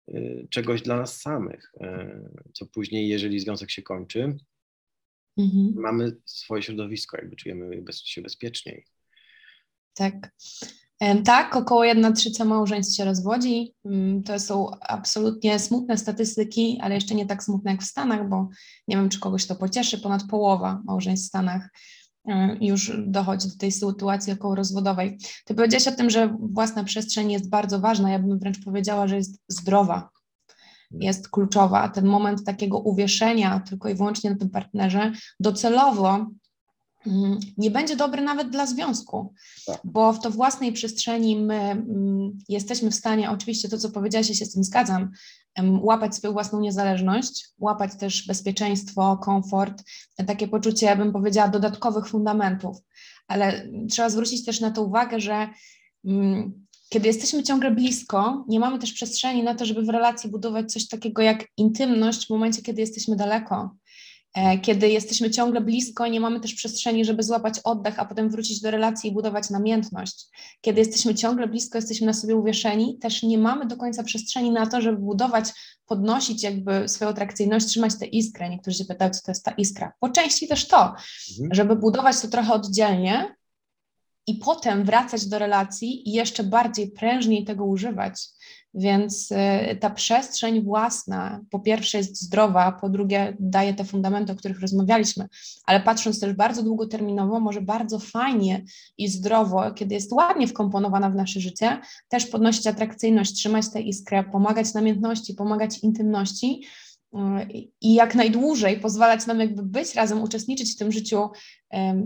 [0.08, 2.22] e, czegoś dla nas samych, e,
[2.54, 4.22] co później, jeżeli związek się kończy,
[5.38, 5.74] mm -hmm.
[5.76, 8.86] mamy swoje środowisko, jakby czujemy się bezpieczniej.
[9.94, 10.32] Tak.
[11.26, 13.74] Tak, około 1 trzecia małżeństw się rozwodzi.
[13.86, 18.50] Mm, to są absolutnie smutne statystyki, ale jeszcze nie tak smutne jak w Stanach, bo
[18.88, 19.98] nie wiem, czy kogoś to pocieszy.
[19.98, 21.70] Ponad połowa małżeństw w Stanach
[22.62, 25.18] już dochodzi do tej sytuacji okołorozwodowej.
[25.46, 29.16] Ty powiedziałaś o tym, że własna przestrzeń jest bardzo ważna, ja bym wręcz powiedziała, że
[29.16, 30.10] jest zdrowa,
[30.92, 31.90] jest kluczowa.
[31.90, 36.39] Ten moment takiego uwieszenia tylko i wyłącznie na tym partnerze docelowo mm,
[37.58, 39.34] nie będzie dobry nawet dla związku,
[39.66, 39.80] tak.
[39.84, 44.36] bo w to własnej przestrzeni my mm, jesteśmy w stanie, oczywiście to, co powiedziałaś, ja
[44.36, 45.12] się z tym zgadzam,
[45.82, 49.84] łapać swoją własną niezależność, łapać też bezpieczeństwo, komfort,
[50.28, 52.78] takie poczucie, ja bym powiedziała, dodatkowych fundamentów.
[53.28, 55.50] Ale trzeba zwrócić też na to uwagę, że
[56.06, 60.72] mm, kiedy jesteśmy ciągle blisko, nie mamy też przestrzeni na to, żeby w relacji budować
[60.72, 63.76] coś takiego jak intymność w momencie, kiedy jesteśmy daleko.
[64.34, 68.30] E, kiedy jesteśmy ciągle blisko i nie mamy też przestrzeni, żeby złapać oddech, a potem
[68.30, 70.26] wrócić do relacji i budować namiętność.
[70.62, 74.68] Kiedy jesteśmy ciągle blisko, jesteśmy na sobie uwieszeni, też nie mamy do końca przestrzeni na
[74.68, 75.46] to, żeby budować,
[75.86, 78.50] podnosić jakby swoją atrakcyjność, trzymać tę iskrę.
[78.50, 79.94] Niektórzy się pytają, co to jest ta iskra.
[80.00, 81.50] Po części też to, mhm.
[81.52, 83.36] żeby budować to trochę oddzielnie
[84.28, 88.14] i potem wracać do relacji i jeszcze bardziej prężniej tego używać.
[88.74, 94.36] Więc y, ta przestrzeń własna, po pierwsze jest zdrowa, po drugie daje te fundamenty, o
[94.36, 95.28] których rozmawialiśmy,
[95.66, 98.64] ale patrząc też bardzo długoterminowo, może bardzo fajnie
[98.98, 104.24] i zdrowo, kiedy jest ładnie wkomponowana w nasze życie, też podnosić atrakcyjność, trzymać tę iskrę,
[104.24, 106.62] pomagać namiętności, pomagać intymności,
[107.82, 111.30] i jak najdłużej pozwalać nam jakby być razem, uczestniczyć w tym życiu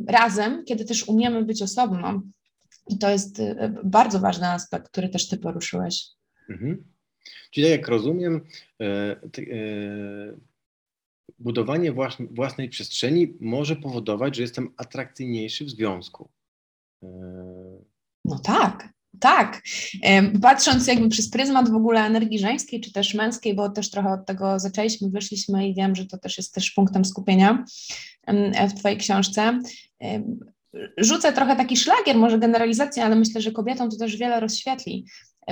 [0.07, 2.21] razem, kiedy też umiemy być osobno.
[2.89, 6.05] I to jest e, bardzo ważny aspekt, który też Ty poruszyłeś.
[6.49, 6.83] Mhm.
[7.51, 8.41] Czyli jak rozumiem,
[8.81, 10.37] e, e,
[11.39, 11.93] budowanie
[12.31, 16.29] własnej przestrzeni może powodować, że jestem atrakcyjniejszy w związku.
[18.25, 19.61] No tak, tak.
[20.41, 24.25] Patrząc jakby przez pryzmat w ogóle energii żeńskiej czy też męskiej, bo też trochę od
[24.25, 27.65] tego zaczęliśmy, wyszliśmy i wiem, że to też jest też punktem skupienia
[28.69, 29.59] w Twojej książce.
[30.97, 35.05] Rzucę trochę taki szlagier, może generalizację, ale myślę, że kobietom to też wiele rozświetli.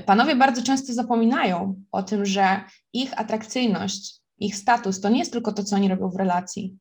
[0.06, 5.52] Panowie bardzo często zapominają o tym, że ich atrakcyjność, ich status to nie jest tylko
[5.52, 6.78] to, co oni robią w relacji,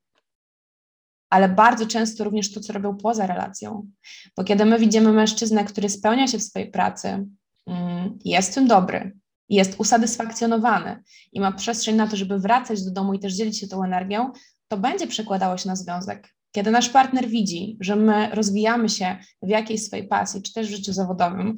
[1.30, 3.86] ale bardzo często również to, co robią poza relacją.
[4.36, 7.26] Bo kiedy my widzimy mężczyznę, który spełnia się w swojej pracy,
[7.66, 9.16] mm, jest w tym dobry,
[9.48, 13.68] jest usatysfakcjonowany i ma przestrzeń na to, żeby wracać do domu i też dzielić się
[13.68, 14.32] tą energią,
[14.68, 16.34] to będzie przekładało się na związek.
[16.52, 20.70] Kiedy nasz partner widzi, że my rozwijamy się w jakiejś swojej pasji, czy też w
[20.70, 21.56] życiu zawodowym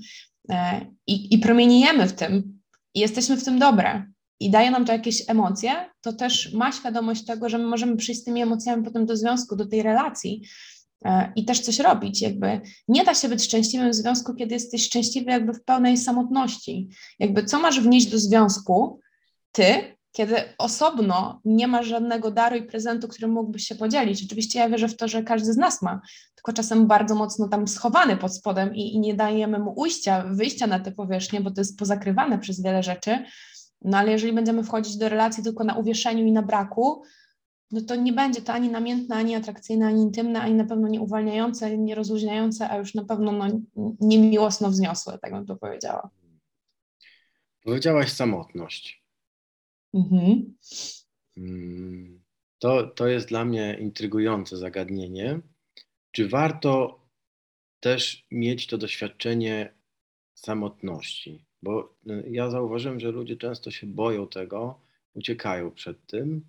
[1.07, 2.61] i, i promieniejemy w tym
[2.95, 4.07] i jesteśmy w tym dobre,
[4.43, 8.21] i daje nam to jakieś emocje, to też ma świadomość tego, że my możemy przyjść
[8.21, 10.43] z tymi emocjami potem do związku, do tej relacji
[11.05, 12.23] e, i też coś robić.
[12.23, 16.89] Jakby nie da się być szczęśliwym w związku, kiedy jesteś szczęśliwy jakby w pełnej samotności.
[17.19, 19.01] Jakby co masz wnieść do związku
[19.53, 24.25] ty, kiedy osobno nie masz żadnego daru i prezentu, którym mógłbyś się podzielić.
[24.25, 26.01] Oczywiście ja wierzę w to, że każdy z nas ma,
[26.35, 30.67] tylko czasem bardzo mocno tam schowany pod spodem i, i nie dajemy mu ujścia, wyjścia
[30.67, 33.25] na tę powierzchnię, bo to jest pozakrywane przez wiele rzeczy,
[33.83, 37.03] no ale jeżeli będziemy wchodzić do relacji tylko na uwieszeniu i na braku,
[37.71, 41.01] no to nie będzie to ani namiętne, ani atrakcyjne, ani intymne, ani na pewno nie
[41.01, 43.47] uwalniające, nie rozluźniające, a już na pewno no,
[44.01, 46.11] niemiłosno wzniosłe, tak bym to powiedziała.
[47.65, 49.02] Powiedziałaś samotność.
[49.95, 50.55] Mhm.
[51.37, 52.23] Mm,
[52.59, 55.41] to, to jest dla mnie intrygujące zagadnienie.
[56.13, 57.01] Czy warto
[57.81, 59.75] też mieć to doświadczenie
[60.35, 61.45] samotności?
[61.63, 64.81] Bo y, ja zauważyłem, że ludzie często się boją tego,
[65.15, 66.47] uciekają przed tym.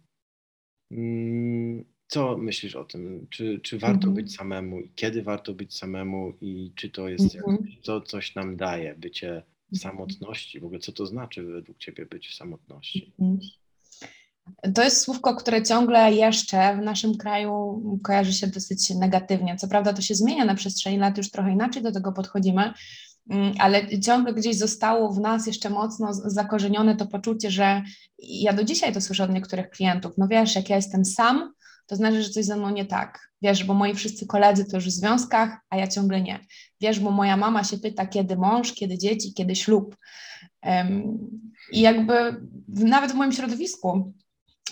[0.91, 3.27] Mm, co myślisz o tym?
[3.29, 4.13] Czy, czy warto mhm.
[4.13, 7.67] być samemu i kiedy warto być samemu i czy to jest, mhm.
[7.81, 9.43] co coś nam daje bycie.
[9.77, 10.59] Samotności?
[10.59, 13.13] W ogóle co to znaczy według Ciebie być w samotności?
[13.19, 13.39] Mhm.
[14.75, 19.55] To jest słówko, które ciągle jeszcze w naszym kraju kojarzy się dosyć negatywnie.
[19.55, 22.73] Co prawda to się zmienia na przestrzeni lat, już trochę inaczej do tego podchodzimy,
[23.29, 27.81] Mm, ale ciągle gdzieś zostało w nas jeszcze mocno zakorzenione to poczucie, że
[28.19, 31.53] ja do dzisiaj to słyszę od niektórych klientów, no wiesz, jak ja jestem sam,
[31.85, 33.29] to znaczy, że coś ze mną nie tak.
[33.41, 36.39] Wiesz, bo moi wszyscy koledzy to już w związkach, a ja ciągle nie.
[36.81, 39.97] Wiesz, bo moja mama się pyta, kiedy mąż, kiedy dzieci, kiedy ślub.
[40.65, 41.17] Um,
[41.71, 42.13] I jakby
[42.67, 44.13] nawet w moim środowisku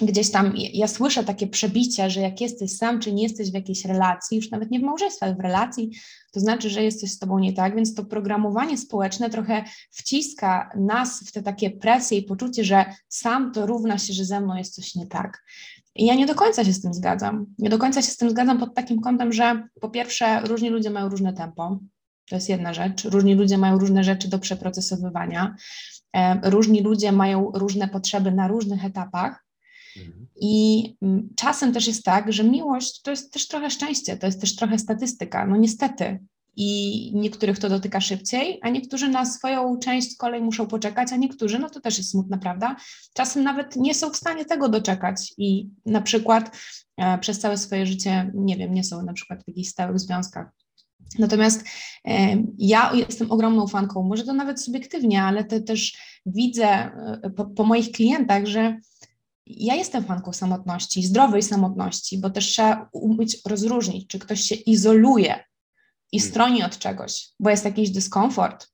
[0.01, 3.85] gdzieś tam ja słyszę takie przebicia, że jak jesteś sam, czy nie jesteś w jakiejś
[3.85, 5.91] relacji, już nawet nie w małżeństwie, ale w relacji,
[6.31, 11.23] to znaczy, że jesteś z tobą nie tak, więc to programowanie społeczne trochę wciska nas
[11.27, 14.75] w te takie presje i poczucie, że sam to równa się, że ze mną jest
[14.75, 15.43] coś nie tak.
[15.95, 17.45] I ja nie do końca się z tym zgadzam.
[17.59, 20.89] Nie do końca się z tym zgadzam pod takim kątem, że po pierwsze różni ludzie
[20.89, 21.79] mają różne tempo,
[22.29, 23.05] to jest jedna rzecz.
[23.05, 25.55] Różni ludzie mają różne rzeczy do przeprocesowywania.
[26.43, 29.45] Różni ludzie mają różne potrzeby na różnych etapach.
[29.97, 30.27] Mhm.
[30.35, 34.41] I mm, czasem też jest tak, że miłość to jest też trochę szczęście, to jest
[34.41, 36.19] też trochę statystyka, no niestety.
[36.55, 41.15] I niektórych to dotyka szybciej, a niektórzy na swoją część z kolei muszą poczekać, a
[41.15, 42.75] niektórzy, no to też jest smutna prawda,
[43.13, 46.57] czasem nawet nie są w stanie tego doczekać i na przykład
[46.97, 50.47] e, przez całe swoje życie, nie wiem, nie są na przykład w jakichś stałych związkach.
[51.19, 51.63] Natomiast
[52.05, 57.45] e, ja jestem ogromną fanką, może to nawet subiektywnie, ale to też widzę e, po,
[57.45, 58.77] po moich klientach, że
[59.47, 65.50] ja jestem fanką samotności, zdrowej samotności, bo też trzeba umieć rozróżnić, czy ktoś się izoluje
[66.11, 66.31] i hmm.
[66.31, 68.71] stroni od czegoś, bo jest jakiś dyskomfort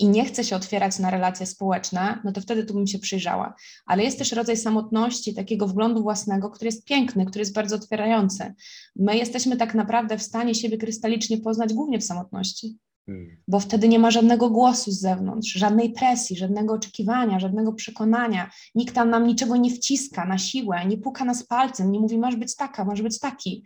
[0.00, 3.54] i nie chce się otwierać na relacje społeczne, no to wtedy tu bym się przyjrzała.
[3.86, 8.54] Ale jest też rodzaj samotności, takiego wglądu własnego, który jest piękny, który jest bardzo otwierający.
[8.96, 12.78] My jesteśmy tak naprawdę w stanie siebie krystalicznie poznać głównie w samotności.
[13.06, 13.36] Hmm.
[13.48, 18.50] Bo wtedy nie ma żadnego głosu z zewnątrz, żadnej presji, żadnego oczekiwania, żadnego przekonania.
[18.74, 22.36] Nikt tam nam niczego nie wciska na siłę, nie puka nas palcem, nie mówi, masz
[22.36, 23.64] być taka, masz być taki.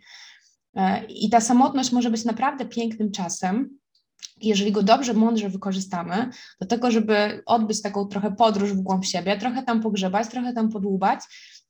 [0.75, 3.69] E, I ta samotność może być naprawdę pięknym czasem,
[4.41, 6.29] jeżeli go dobrze, mądrze wykorzystamy,
[6.61, 10.69] do tego, żeby odbyć taką trochę podróż w głąb siebie, trochę tam pogrzebać, trochę tam
[10.69, 11.19] podłubać,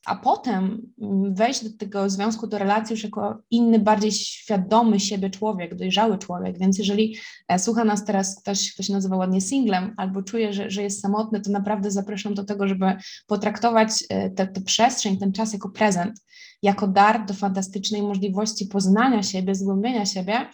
[0.05, 5.29] a potem mm, wejść do tego związku, do relacji już jako inny, bardziej świadomy siebie
[5.29, 6.59] człowiek, dojrzały człowiek.
[6.59, 10.69] Więc jeżeli e, słucha nas teraz ktoś, kto się nazywa ładnie singlem, albo czuje, że,
[10.69, 12.85] że jest samotny, to naprawdę zapraszam do tego, żeby
[13.27, 16.19] potraktować e, tę przestrzeń, ten czas jako prezent,
[16.65, 20.49] jako dar do fantastycznej możliwości poznania siebie, zgłębienia siebie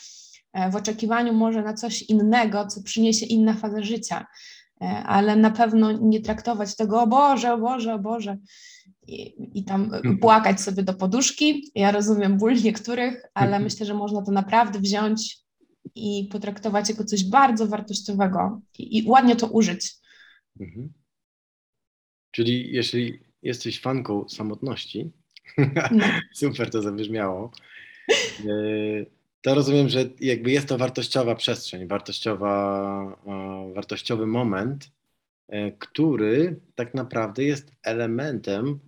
[0.53, 4.25] e, w oczekiwaniu może na coś innego, co przyniesie inna faza życia.
[5.05, 8.37] Ale na pewno nie traktować tego, o Boże, o Boże, o Boże,
[9.07, 10.17] i, i tam mhm.
[10.17, 11.71] płakać sobie do poduszki.
[11.75, 13.63] Ja rozumiem ból niektórych, ale mhm.
[13.63, 15.39] myślę, że można to naprawdę wziąć
[15.95, 19.93] i potraktować jako coś bardzo wartościowego i, i ładnie to użyć.
[20.59, 20.93] Mhm.
[22.31, 25.11] Czyli jeśli jesteś fanką samotności,
[25.91, 26.05] no.
[26.33, 27.51] super to zabrzmiało,
[28.09, 28.53] e,
[29.41, 33.15] to rozumiem, że jakby jest to wartościowa przestrzeń, wartościowa,
[33.73, 34.91] wartościowy moment,
[35.47, 38.79] e, który tak naprawdę jest elementem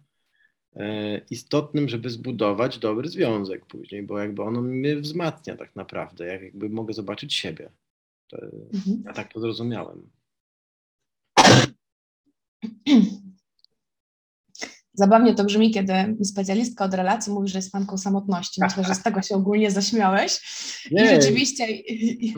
[0.76, 6.42] E, istotnym, żeby zbudować dobry związek później, bo jakby ono mnie wzmacnia tak naprawdę, jak
[6.42, 7.70] jakby mogę zobaczyć siebie.
[8.28, 8.38] To,
[8.74, 9.04] mhm.
[9.06, 10.10] Ja tak to zrozumiałem.
[14.94, 18.62] Zabawnie to brzmi, kiedy specjalistka od relacji mówi, że jest fanką samotności.
[18.64, 20.40] Myślę, że z tego się ogólnie zaśmiałeś.
[20.92, 21.68] Nie, I rzeczywiście.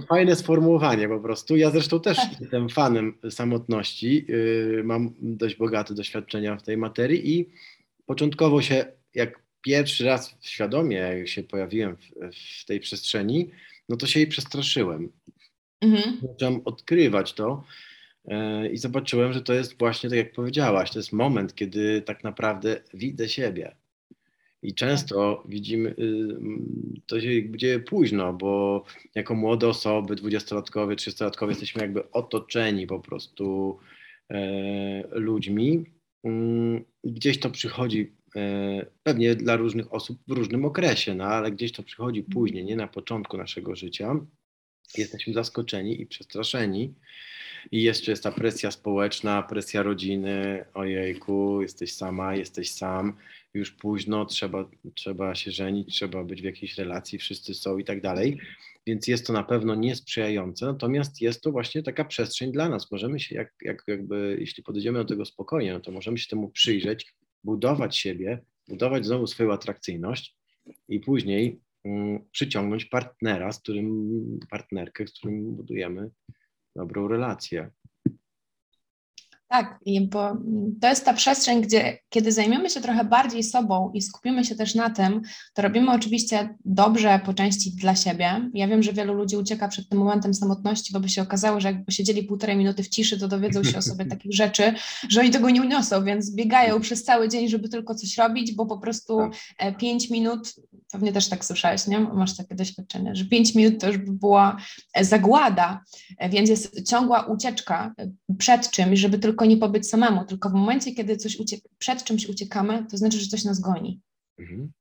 [0.10, 1.56] Fajne sformułowanie po prostu.
[1.56, 4.26] Ja zresztą też jestem fanem samotności.
[4.30, 7.50] Y, mam dość bogate doświadczenia w tej materii i
[8.06, 13.52] początkowo się, jak pierwszy raz świadomie się pojawiłem w, w tej przestrzeni,
[13.90, 15.10] no to się jej przestraszyłem.
[15.82, 16.18] Mhm.
[16.22, 17.64] Zacząłem odkrywać to
[18.72, 22.82] i zobaczyłem, że to jest właśnie tak, jak powiedziałaś, to jest moment, kiedy tak naprawdę
[22.94, 23.76] widzę siebie.
[24.62, 26.38] I często widzimy, y,
[27.06, 28.84] to się dzieje późno, bo
[29.16, 33.78] jako młode osoby, dwudziestolatkowie, trzydziestolatkowie jesteśmy jakby otoczeni po prostu
[34.30, 35.86] e, ludźmi,
[36.26, 41.72] Mm, gdzieś to przychodzi e, pewnie dla różnych osób w różnym okresie, no ale gdzieś
[41.72, 42.34] to przychodzi mhm.
[42.34, 44.16] później, nie na początku naszego życia.
[44.98, 46.94] Jesteśmy zaskoczeni i przestraszeni.
[47.72, 53.18] I jeszcze jest ta presja społeczna, presja rodziny, ojejku, jesteś sama, jesteś sam,
[53.54, 58.02] już późno, trzeba, trzeba się żenić, trzeba być w jakiejś relacji, wszyscy są i tak
[58.02, 58.40] dalej
[58.88, 62.92] więc jest to na pewno niesprzyjające, natomiast jest to właśnie taka przestrzeń dla nas.
[62.92, 66.50] Możemy się, jak, jak, jakby, jeśli podejdziemy do tego spokojnie, no to możemy się temu
[66.50, 70.36] przyjrzeć, budować siebie, budować znowu swoją atrakcyjność
[70.90, 71.60] i później
[72.32, 76.10] przyciągnąć partnera, z którym, partnerkę, z którym budujemy
[76.76, 77.72] dobrą relację.
[79.56, 80.38] Tak, bo
[80.82, 84.76] to jest ta przestrzeń, gdzie kiedy zajmiemy się trochę bardziej sobą i skupimy się też
[84.76, 85.22] na tym,
[85.54, 88.50] to robimy oczywiście dobrze po części dla siebie.
[88.54, 91.68] Ja wiem, że wielu ludzi ucieka przed tym momentem samotności, bo by się okazało, że
[91.68, 94.74] jakby siedzieli półtorej minuty w ciszy, to dowiedzą się o sobie takich rzeczy,
[95.10, 98.66] że oni tego nie uniosą, więc biegają przez cały dzień, żeby tylko coś robić, bo
[98.66, 99.34] po prostu tak.
[99.58, 100.56] e, pięć minut,
[100.92, 102.00] pewnie też tak słyszałeś, nie?
[102.00, 104.58] Masz takie doświadczenie, że pięć minut to już by była
[104.94, 105.84] e, zagłada,
[106.18, 107.94] e, więc jest ciągła ucieczka
[108.38, 111.38] przed czymś, żeby tylko tylko nie pobyć samemu, tylko w momencie, kiedy coś
[111.78, 114.02] przed czymś uciekamy, to znaczy, że coś nas goni.
[114.40, 114.72] Mhm.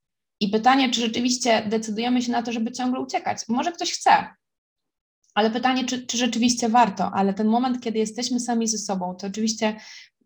[0.41, 3.39] I pytanie, czy rzeczywiście decydujemy się na to, żeby ciągle uciekać?
[3.49, 4.27] Może ktoś chce,
[5.35, 9.27] ale pytanie, czy, czy rzeczywiście warto, ale ten moment, kiedy jesteśmy sami ze sobą, to
[9.27, 9.77] oczywiście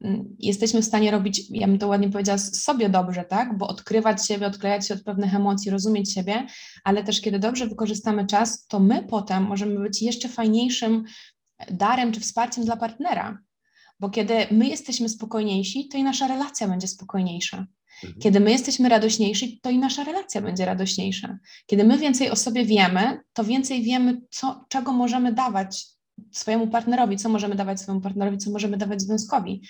[0.00, 3.58] mm, jesteśmy w stanie robić, ja bym to ładnie powiedziała, sobie dobrze, tak?
[3.58, 6.46] Bo odkrywać siebie, odklejać się od pewnych emocji, rozumieć siebie,
[6.84, 11.04] ale też kiedy dobrze wykorzystamy czas, to my potem możemy być jeszcze fajniejszym
[11.70, 13.47] darem czy wsparciem dla partnera.
[14.00, 17.66] Bo kiedy my jesteśmy spokojniejsi, to i nasza relacja będzie spokojniejsza.
[18.04, 18.20] Mhm.
[18.20, 21.38] Kiedy my jesteśmy radośniejsi, to i nasza relacja będzie radośniejsza.
[21.66, 25.86] Kiedy my więcej o sobie wiemy, to więcej wiemy, co, czego możemy dawać
[26.32, 29.62] swojemu partnerowi, co możemy dawać swojemu partnerowi, co możemy dawać związkowi.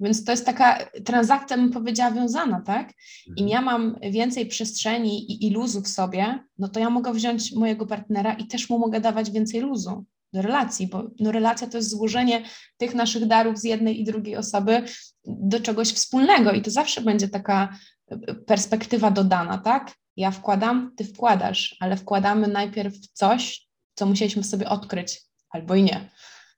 [0.00, 2.92] Więc to jest taka transakcja, bym powiedziała, wiązana, tak?
[3.26, 3.48] Im mhm.
[3.48, 7.86] ja mam więcej przestrzeni i, i luzu w sobie, no to ja mogę wziąć mojego
[7.86, 11.90] partnera i też mu mogę dawać więcej luzu do relacji, bo no, relacja to jest
[11.90, 12.44] złożenie
[12.76, 14.82] tych naszych darów z jednej i drugiej osoby
[15.24, 17.78] do czegoś wspólnego i to zawsze będzie taka
[18.10, 19.94] e, perspektywa dodana, tak?
[20.16, 26.10] Ja wkładam, ty wkładasz, ale wkładamy najpierw coś, co musieliśmy sobie odkryć, albo i nie,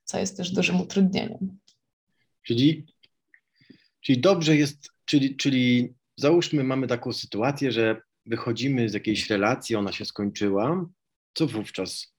[0.03, 1.59] co jest też dużym utrudnieniem.
[2.43, 2.85] Czyli,
[4.01, 9.91] czyli dobrze jest, czyli, czyli załóżmy, mamy taką sytuację, że wychodzimy z jakiejś relacji, ona
[9.91, 10.85] się skończyła,
[11.33, 12.13] co wówczas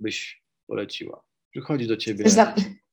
[0.00, 0.39] byś
[0.70, 1.22] poleciła.
[1.50, 2.24] Przychodzi do ciebie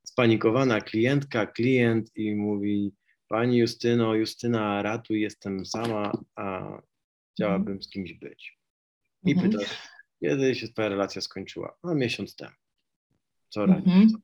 [0.04, 2.94] spanikowana klientka, klient i mówi:
[3.28, 6.78] Pani Justyno, Justyna, ratuj, jestem sama, a
[7.34, 8.60] chciałabym z kimś być.
[9.24, 9.52] I mhm.
[9.52, 9.78] pytasz,
[10.20, 11.78] kiedy się Twoja relacja skończyła?
[11.84, 12.56] No, miesiąc temu.
[13.50, 13.88] Co radzisz?
[13.88, 14.22] Mhm.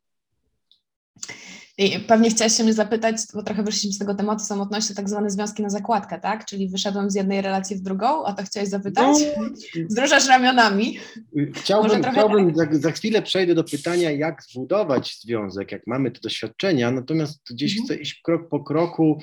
[1.78, 5.30] I pewnie chciałaś się mnie zapytać, bo trochę wyszliśmy z tego tematu samotności, tak zwane
[5.30, 6.46] związki na zakładkę, tak?
[6.46, 9.18] Czyli wyszedłem z jednej relacji w drugą, a to chciałeś zapytać?
[9.38, 9.50] No,
[9.90, 10.98] Wzruszasz ramionami.
[11.54, 12.76] Chciałbym, chciałbym tak.
[12.76, 17.72] za, za, chwilę przejdę do pytania, jak zbudować związek, jak mamy te doświadczenia, natomiast gdzieś
[17.72, 17.86] mhm.
[17.86, 19.22] chcę iść krok po kroku,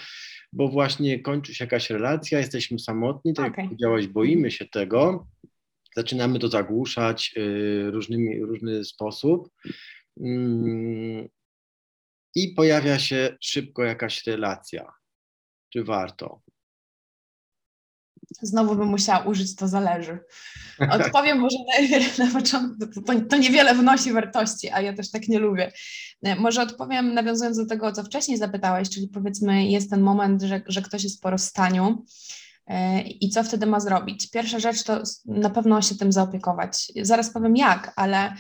[0.53, 3.65] bo właśnie kończy się jakaś relacja, jesteśmy samotni, tak okay.
[3.65, 5.27] jak powiedziałaś, boimy się tego,
[5.97, 9.49] zaczynamy to zagłuszać y, różnymi, różny sposób.
[12.35, 14.93] I pojawia się szybko jakaś relacja.
[15.73, 16.43] Czy warto?
[18.43, 20.19] Znowu bym musiała użyć, to zależy.
[21.01, 21.57] Odpowiem może
[22.19, 25.73] na, na początku, to, to niewiele wnosi wartości, a ja też tak nie lubię.
[26.39, 30.63] Może odpowiem nawiązując do tego, o co wcześniej zapytałeś, czyli powiedzmy jest ten moment, że,
[30.67, 32.05] że ktoś jest po rozstaniu
[33.21, 34.31] i co wtedy ma zrobić?
[34.31, 36.93] Pierwsza rzecz to na pewno się tym zaopiekować.
[37.03, 38.35] Zaraz powiem jak, ale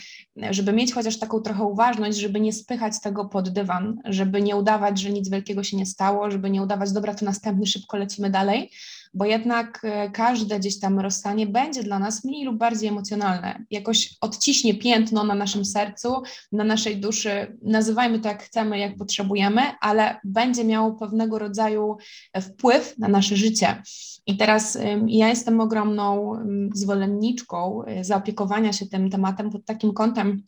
[0.50, 5.00] żeby mieć chociaż taką trochę uważność, żeby nie spychać tego pod dywan, żeby nie udawać,
[5.00, 8.70] że nic wielkiego się nie stało, żeby nie udawać, dobra, to następny, szybko lecimy dalej,
[9.14, 13.64] bo jednak e, każde gdzieś tam rozstanie będzie dla nas mniej lub bardziej emocjonalne.
[13.70, 19.62] Jakoś odciśnie piętno na naszym sercu, na naszej duszy, nazywajmy to jak chcemy, jak potrzebujemy,
[19.80, 21.96] ale będzie miało pewnego rodzaju
[22.42, 23.82] wpływ na nasze życie.
[24.26, 26.32] I teraz ja jestem ogromną
[26.74, 30.42] zwolenniczką e, zaopiekowania się tym tematem pod takim kątem,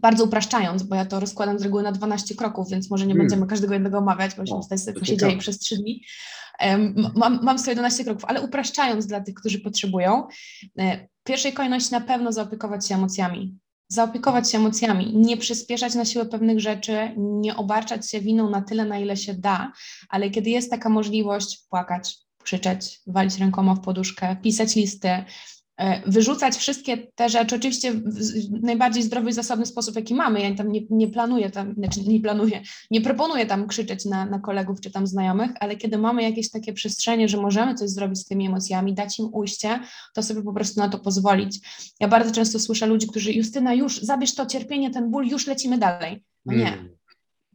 [0.00, 3.26] bardzo upraszczając, bo ja to rozkładam z reguły na 12 kroków, więc może nie hmm.
[3.26, 6.02] będziemy każdego jednego omawiać, bo się tutaj się dzieje przez 3 dni.
[7.14, 10.28] Mam, mam 111 kroków, ale upraszczając dla tych, którzy potrzebują,
[10.78, 13.58] e, w pierwszej kolejności na pewno zaopiekować się emocjami.
[13.88, 18.84] Zaopiekować się emocjami, nie przyspieszać na siłę pewnych rzeczy, nie obarczać się winą na tyle,
[18.84, 19.72] na ile się da,
[20.08, 25.24] ale kiedy jest taka możliwość, płakać, krzyczeć, walić rękoma w poduszkę, pisać listy,
[26.06, 30.40] wyrzucać wszystkie te rzeczy, oczywiście w najbardziej zdrowy i zasobny sposób, jaki mamy.
[30.40, 34.38] Ja tam nie, nie planuję, tam, znaczy nie planuję, nie proponuję tam krzyczeć na, na
[34.38, 38.24] kolegów czy tam znajomych, ale kiedy mamy jakieś takie przestrzenie, że możemy coś zrobić z
[38.24, 39.80] tymi emocjami, dać im ujście,
[40.14, 41.60] to sobie po prostu na to pozwolić.
[42.00, 45.78] Ja bardzo często słyszę ludzi, którzy Justyna, już zabierz to cierpienie, ten ból, już lecimy
[45.78, 46.24] dalej.
[46.46, 46.91] No nie.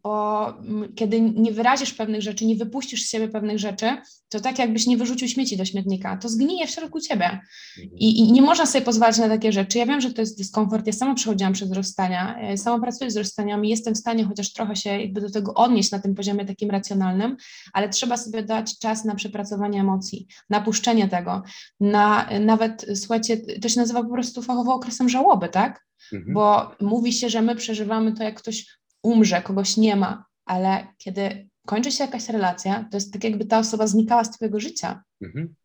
[0.08, 0.53] Bo
[0.95, 3.97] kiedy nie wyrazisz pewnych rzeczy, nie wypuścisz z siebie pewnych rzeczy,
[4.30, 7.26] to tak jakbyś nie wyrzucił śmieci do śmietnika, to zgnije w środku ciebie.
[7.26, 7.97] Mhm.
[7.99, 9.78] I, I, nie można sobie pozwalać na takie rzeczy.
[9.78, 10.88] Ja wiem, że to jest dyskomfort.
[10.88, 14.76] Ja sama przechodziłam przez rozstania, ja sama pracuję z rozstaniami, jestem w stanie chociaż trochę
[14.76, 17.38] się jakby do tego odnieść na tym poziomie takim racjonalnym,
[17.74, 21.43] ale trzeba sobie dać czas na przepracowanie emocji, na puszczenie tego,
[21.80, 25.86] na nawet, słuchajcie, to się nazywa po prostu fachowo okresem żałoby, tak?
[26.14, 26.34] Mhm.
[26.34, 31.50] Bo mówi się, że my przeżywamy to, jak ktoś umrze, kogoś nie ma, ale kiedy
[31.66, 35.04] kończy się jakaś relacja, to jest tak, jakby ta osoba znikała z Twojego życia.
[35.22, 35.56] Mhm.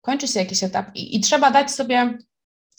[0.00, 2.18] Kończy się jakiś etap i, i trzeba dać sobie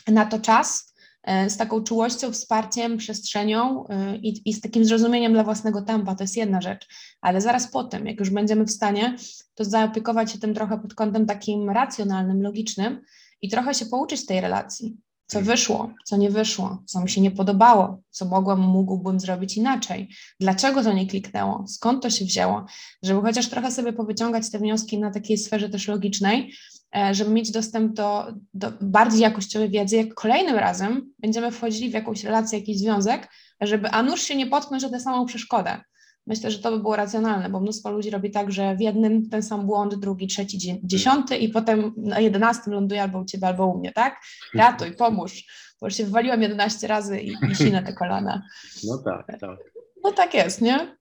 [0.08, 5.34] na to czas e, z taką czułością, wsparciem, przestrzenią e, i, i, z takim zrozumieniem
[5.34, 6.16] dla własnego tempa.
[6.16, 6.88] To jest jedna rzecz,
[7.22, 9.16] ale zaraz po tym, jak już będziemy w stanie,
[9.54, 13.02] to zaopiekować się tym trochę pod kątem takim racjonalnym, logicznym
[13.42, 17.32] i trochę się pouczyć tej relacji co wyszło, co nie wyszło, co mi się nie
[17.32, 20.10] podobało, co mogłam, mógłbym zrobić inaczej,
[20.40, 22.66] dlaczego to nie kliknęło, skąd to się wzięło,
[23.04, 26.54] żeby chociaż trochę sobie powyciągać te wnioski na takiej sferze też logicznej,
[26.96, 31.94] e, żeby mieć dostęp do, do bardziej jakościowej wiedzy, jak kolejnym razem będziemy wchodzili w
[31.94, 33.30] jakąś relację, jakiś związek,
[33.62, 35.82] żeby a nuż się nie potknąć o tę samą przeszkodę,
[36.28, 39.44] Myślę, że to by było racjonalne, bo mnóstwo ludzi robi tak, że w jednym ten
[39.44, 43.80] sam błąd, drugi, trzeci, dziesiąty i potem na jedenastym ląduje albo u ciebie, albo u
[43.80, 44.22] mnie, tak?
[44.54, 45.44] Ratuj, pomóż,
[45.82, 48.42] bo już się wywaliłam 11 razy i, i sinę te kolana.
[48.84, 49.60] No tak, tak.
[50.04, 50.98] No tak jest, nie?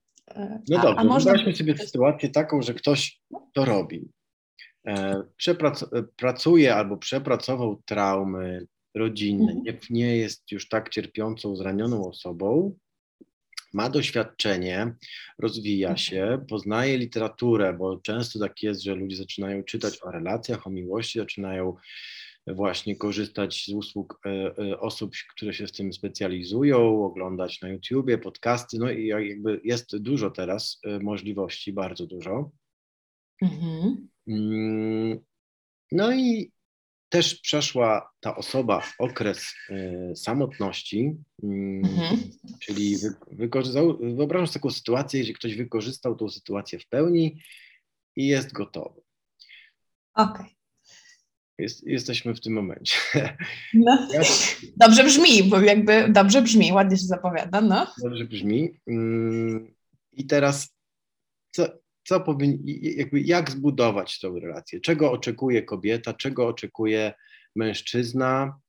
[0.68, 1.32] No dobrze, a można...
[1.32, 3.20] wyobraźmy sobie sytuację taką, że ktoś
[3.52, 4.08] to robi.
[4.86, 5.22] E,
[6.16, 9.64] pracuje albo przepracował traumy rodzinne, mhm.
[9.64, 12.76] nie, nie jest już tak cierpiącą, zranioną osobą,
[13.74, 14.94] ma doświadczenie,
[15.38, 15.98] rozwija mhm.
[15.98, 21.18] się, poznaje literaturę, bo często tak jest, że ludzie zaczynają czytać o relacjach, o miłości,
[21.18, 21.76] zaczynają
[22.46, 28.18] właśnie korzystać z usług e, e, osób, które się z tym specjalizują, oglądać na YouTubie,
[28.18, 32.50] podcasty, no i jakby jest dużo teraz e, możliwości, bardzo dużo.
[33.42, 34.08] Mhm.
[34.26, 35.18] Mm,
[35.92, 36.52] no i
[37.14, 41.46] też przeszła ta osoba okres y, samotności, y,
[41.84, 42.16] mhm.
[42.60, 47.42] czyli wy, wykorzystał, wyobrażam sobie taką sytuację, gdzie ktoś wykorzystał tą sytuację w pełni
[48.16, 49.00] i jest gotowy.
[50.14, 50.34] Okej.
[50.34, 50.46] Okay.
[51.58, 52.96] Jest, jesteśmy w tym momencie.
[53.74, 54.08] No,
[54.76, 57.86] dobrze brzmi, bo jakby dobrze brzmi, ładnie się zapowiada, no.
[58.02, 58.80] Dobrze brzmi.
[58.86, 59.74] Mm,
[60.12, 60.74] I teraz
[61.50, 61.66] co,
[62.04, 67.14] co powinni, jakby jak zbudować tą relację, czego oczekuje kobieta, czego oczekuje
[67.56, 68.60] mężczyzna,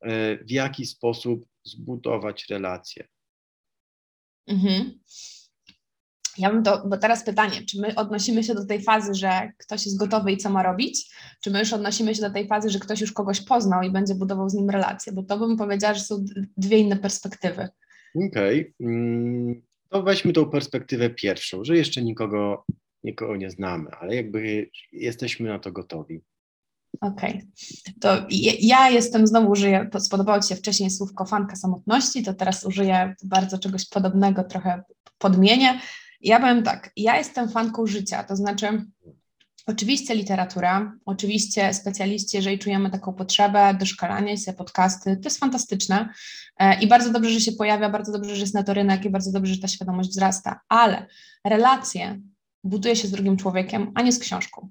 [0.00, 3.08] e, w jaki sposób zbudować relację.
[4.46, 5.00] Mhm.
[6.38, 9.84] Ja bym to, bo teraz pytanie, czy my odnosimy się do tej fazy, że ktoś
[9.84, 12.78] jest gotowy i co ma robić, czy my już odnosimy się do tej fazy, że
[12.78, 16.00] ktoś już kogoś poznał i będzie budował z nim relacje, bo to bym powiedziała, że
[16.00, 16.24] są
[16.56, 17.68] dwie inne perspektywy.
[18.28, 19.62] Okej, okay.
[19.94, 22.64] To weźmy tą perspektywę pierwszą, że jeszcze nikogo,
[23.04, 26.20] nikogo nie znamy, ale jakby jesteśmy na to gotowi.
[27.00, 27.30] Okej.
[27.30, 27.94] Okay.
[28.00, 28.26] To
[28.60, 33.58] ja jestem, znowu użyję, spodobało Ci się wcześniej słówko fanka samotności, to teraz użyję bardzo
[33.58, 34.82] czegoś podobnego, trochę
[35.18, 35.80] podmienię.
[36.20, 38.84] Ja powiem tak, ja jestem fanką życia, to znaczy
[39.66, 46.08] oczywiście literatura, oczywiście specjaliści, jeżeli czujemy taką potrzebę, doszkalanie się, podcasty, to jest fantastyczne
[46.58, 49.10] e, i bardzo dobrze, że się pojawia, bardzo dobrze, że jest na to rynek i
[49.10, 51.06] bardzo dobrze, że ta świadomość wzrasta, ale
[51.44, 52.20] relacje
[52.64, 54.70] buduje się z drugim człowiekiem, a nie z książką.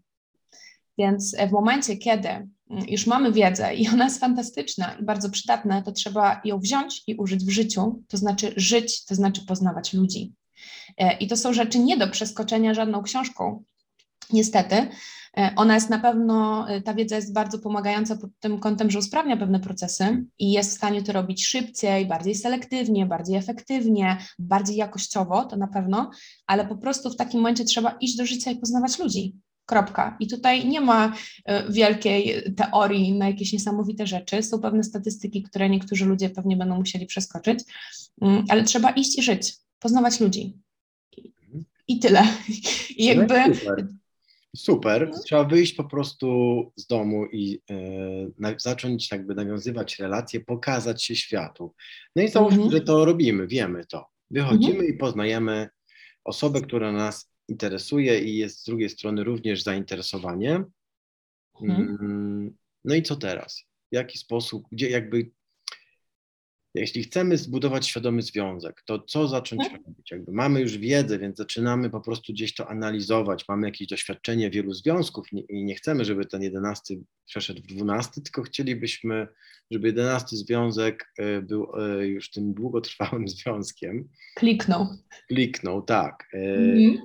[0.97, 2.49] Więc w momencie, kiedy mm,
[2.87, 7.15] już mamy wiedzę i ona jest fantastyczna i bardzo przydatna, to trzeba ją wziąć i
[7.15, 10.33] użyć w życiu, to znaczy żyć, to znaczy poznawać ludzi.
[10.97, 13.63] E, I to są rzeczy nie do przeskoczenia żadną książką.
[14.33, 14.75] Niestety,
[15.37, 18.99] e, ona jest na pewno, e, ta wiedza jest bardzo pomagająca pod tym kątem, że
[18.99, 24.75] usprawnia pewne procesy i jest w stanie to robić szybciej, bardziej selektywnie, bardziej efektywnie, bardziej
[24.75, 26.11] jakościowo, to na pewno,
[26.47, 29.35] ale po prostu w takim momencie trzeba iść do życia i poznawać ludzi.
[29.65, 30.17] Kropka.
[30.19, 31.13] I tutaj nie ma
[31.69, 34.43] wielkiej teorii na jakieś niesamowite rzeczy.
[34.43, 37.59] Są pewne statystyki, które niektórzy ludzie pewnie będą musieli przeskoczyć,
[38.21, 40.57] mm, ale trzeba iść i żyć poznawać ludzi.
[41.87, 42.23] I tyle.
[42.97, 43.57] I no jakby...
[44.55, 45.09] Super.
[45.11, 45.19] No.
[45.19, 46.27] Trzeba wyjść po prostu
[46.75, 47.61] z domu i
[48.41, 51.73] e, zacząć jakby nawiązywać relacje, pokazać się światu.
[52.15, 52.71] No i załóżmy, mhm.
[52.71, 54.05] że to robimy, wiemy to.
[54.31, 54.89] Wychodzimy mhm.
[54.89, 55.69] i poznajemy
[56.23, 60.63] osobę, która nas interesuje i jest z drugiej strony również zainteresowanie.
[61.61, 61.97] Mhm.
[62.01, 63.65] Mm, no i co teraz?
[63.91, 65.31] W jaki sposób, gdzie jakby
[66.79, 69.83] jeśli chcemy zbudować świadomy związek, to co zacząć hmm?
[69.85, 70.11] robić?
[70.11, 74.73] Jakby mamy już wiedzę, więc zaczynamy po prostu gdzieś to analizować, mamy jakieś doświadczenie wielu
[74.73, 79.27] związków i nie chcemy, żeby ten jedenasty przeszedł w dwunasty, tylko chcielibyśmy,
[79.71, 84.09] żeby jedenasty związek e, był e, już tym długotrwałym związkiem.
[84.35, 84.87] Kliknął.
[85.27, 86.29] Kliknął, tak.
[86.33, 86.97] Mm.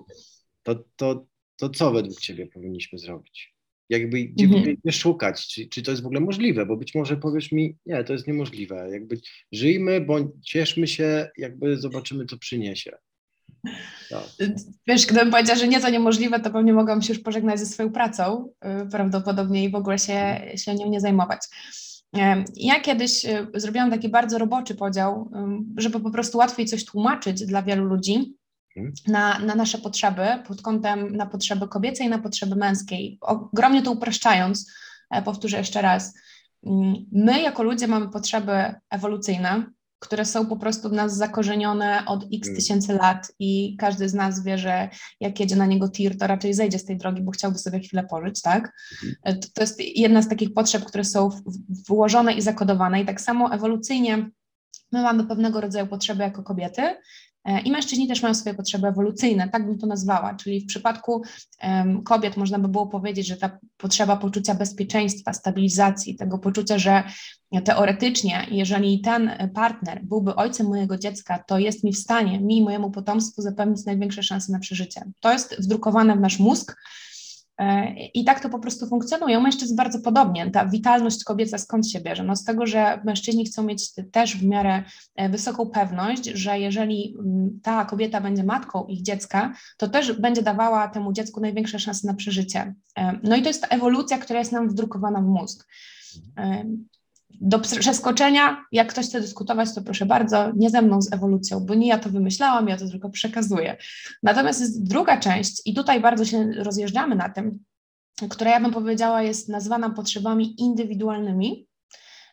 [0.62, 3.57] To, to, to co według Ciebie powinniśmy zrobić?
[3.88, 4.76] Jakby gdzie mhm.
[4.90, 8.12] szukać, czy, czy to jest w ogóle możliwe, bo być może powiesz mi, nie, to
[8.12, 9.20] jest niemożliwe, jakby
[9.52, 12.92] żyjmy, bądź cieszmy się, jakby zobaczymy, co przyniesie.
[14.10, 14.24] Tak.
[14.86, 17.92] Wiesz, gdybym powiedziała, że nie, to niemożliwe, to pewnie mogłam się już pożegnać ze swoją
[17.92, 18.52] pracą
[18.84, 21.40] y, prawdopodobnie i w ogóle się, się nią nie zajmować.
[22.56, 25.30] Ja kiedyś y, zrobiłam taki bardzo roboczy podział,
[25.76, 28.34] żeby po prostu łatwiej coś tłumaczyć dla wielu ludzi.
[29.06, 33.18] Na, na nasze potrzeby pod kątem na potrzeby kobiece i na potrzeby męskiej.
[33.20, 34.72] Ogromnie to upraszczając,
[35.10, 36.14] e, powtórzę jeszcze raz,
[36.66, 39.64] mm, my jako ludzie mamy potrzeby ewolucyjne,
[39.98, 42.56] które są po prostu w nas zakorzenione od x mhm.
[42.56, 44.88] tysięcy lat i każdy z nas wie, że
[45.20, 48.04] jak jedzie na niego tir, to raczej zejdzie z tej drogi, bo chciałby sobie chwilę
[48.10, 48.72] pożyć, tak?
[48.92, 49.14] Mhm.
[49.24, 51.28] E, to, to jest jedna z takich potrzeb, które są
[51.88, 54.30] włożone i zakodowane i tak samo ewolucyjnie
[54.92, 56.96] my mamy pewnego rodzaju potrzeby jako kobiety
[57.64, 61.22] I mężczyźni też mają swoje potrzeby ewolucyjne, tak bym to nazwała, czyli w przypadku
[62.04, 67.02] kobiet można by było powiedzieć, że ta potrzeba poczucia bezpieczeństwa, stabilizacji, tego poczucia, że
[67.64, 72.62] teoretycznie, jeżeli ten partner byłby ojcem mojego dziecka, to jest mi w stanie, mi i
[72.62, 75.02] mojemu potomstwu zapewnić największe szanse na przeżycie.
[75.20, 77.07] To jest wdrukowane w nasz mózg, E,
[78.14, 79.38] I tak to po prostu funkcjonuje.
[79.38, 80.50] U mężczyzn bardzo podobnie.
[80.50, 82.24] Ta witalność kobieca skąd się bierze?
[82.24, 84.84] No z tego, że mężczyźni chcą mieć też w miarę
[85.16, 90.42] e, wysoką pewność, że jeżeli mm, ta kobieta będzie matką ich dziecka, to też będzie
[90.42, 92.74] dawała temu dziecku największe szanse na przeżycie.
[92.98, 95.66] E, no i to jest ta ewolucja, która jest nam wdrukowana w mózg
[97.30, 101.74] do przeskoczenia, jak ktoś chce dyskutować, to proszę bardzo, nie ze mną z ewolucją, bo
[101.74, 103.76] nie ja to wymyślałam, ja to tylko przekazuję.
[104.22, 107.58] Natomiast jest druga część, i tutaj bardzo się rozjeżdżamy na tym,
[108.30, 111.66] która ja bym powiedziała jest nazwana potrzebami indywidualnymi,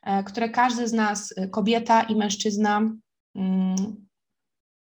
[0.04, 2.92] e, które każdy z nas, kobieta i mężczyzna,
[3.36, 4.05] mm,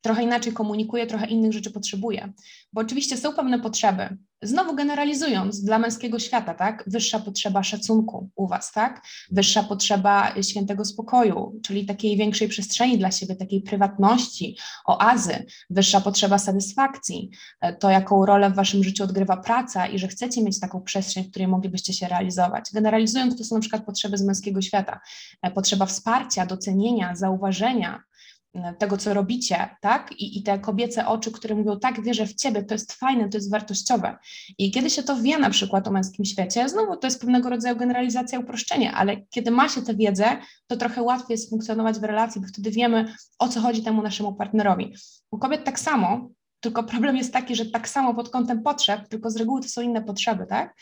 [0.05, 2.33] trochę inaczej komunikuje, trochę innych rzeczy potrzebuje.
[2.73, 4.17] Bo oczywiście są pewne potrzeby.
[4.43, 6.85] Znowu generalizując, dla męskiego świata, tak?
[6.87, 9.03] Wyższa potrzeba szacunku u Was, tak?
[9.31, 16.39] Wyższa potrzeba świętego spokoju, czyli takiej większej przestrzeni dla siebie, takiej prywatności, oazy, wyższa potrzeba
[16.39, 17.31] satysfakcji,
[17.61, 21.25] e, to jaką rolę w Waszym życiu odgrywa praca i że chcecie mieć taką przestrzeń,
[21.25, 22.65] w której moglibyście się realizować.
[22.73, 25.01] Generalizując, to są na przykład potrzeby z męskiego świata.
[25.43, 28.03] E, potrzeba wsparcia, docenienia, zauważenia,
[28.79, 30.13] tego, co robicie, tak?
[30.13, 33.37] I, I te kobiece oczy, które mówią, tak, wierzę w ciebie, to jest fajne, to
[33.37, 34.17] jest wartościowe.
[34.59, 37.77] I kiedy się to wie na przykład o męskim świecie, znowu to jest pewnego rodzaju
[37.77, 40.37] generalizacja, uproszczenie, ale kiedy ma się tę wiedzę,
[40.67, 44.35] to trochę łatwiej jest funkcjonować w relacji, bo wtedy wiemy, o co chodzi temu naszemu
[44.35, 44.95] partnerowi.
[45.31, 46.29] U kobiet tak samo,
[46.61, 49.81] tylko problem jest taki, że tak samo pod kątem potrzeb, tylko z reguły to są
[49.81, 50.75] inne potrzeby, tak?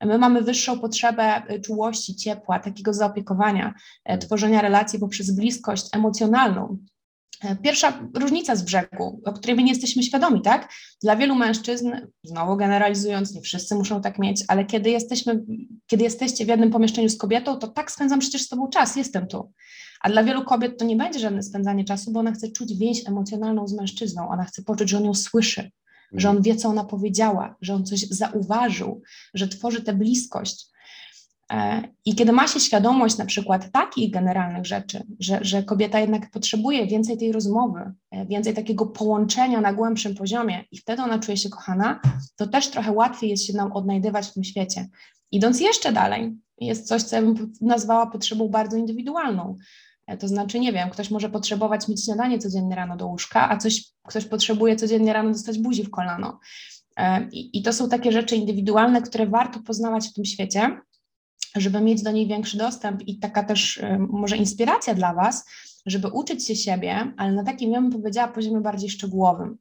[0.00, 3.74] My mamy wyższą potrzebę y, czułości, ciepła, takiego zaopiekowania,
[4.04, 6.78] e, tworzenia relacji poprzez bliskość emocjonalną.
[7.44, 10.72] E, pierwsza różnica z brzegu, o której my nie jesteśmy świadomi, tak?
[11.02, 15.44] Dla wielu mężczyzn, znowu generalizując, nie wszyscy muszą tak mieć, ale kiedy jesteśmy,
[15.86, 19.26] kiedy jesteście w jednym pomieszczeniu z kobietą, to tak spędzam przecież z tobą czas, jestem
[19.26, 19.52] tu.
[20.00, 23.08] A dla wielu kobiet to nie będzie żadne spędzanie czasu, bo ona chce czuć więź
[23.08, 25.70] emocjonalną z mężczyzną, ona chce poczuć, że on ją słyszy,
[26.12, 29.02] że on wie, co ona powiedziała, że on coś zauważył,
[29.34, 30.66] że tworzy tę bliskość.
[31.52, 36.30] E, I kiedy ma się świadomość na przykład takich generalnych rzeczy, że, że kobieta jednak
[36.30, 41.36] potrzebuje więcej tej rozmowy, e, więcej takiego połączenia na głębszym poziomie i wtedy ona czuje
[41.36, 42.00] się kochana,
[42.36, 44.88] to też trochę łatwiej jest się nam odnajdywać w tym świecie.
[45.32, 49.56] Idąc jeszcze dalej, jest coś, co ja bym nazwała potrzebą bardzo indywidualną.
[50.06, 53.56] E, to znaczy, nie wiem, ktoś może potrzebować mieć śniadanie codziennie rano do łóżka, a
[53.56, 56.38] coś, ktoś potrzebuje codziennie rano dostać buzi w kolano.
[57.32, 60.80] I, I to są takie rzeczy indywidualne, które warto poznawać w tym świecie
[61.56, 65.44] żeby mieć do niej większy dostęp i taka też y, może inspiracja dla Was,
[65.86, 69.58] żeby uczyć się siebie, ale na takim, ja bym powiedziała, poziomie bardziej szczegółowym.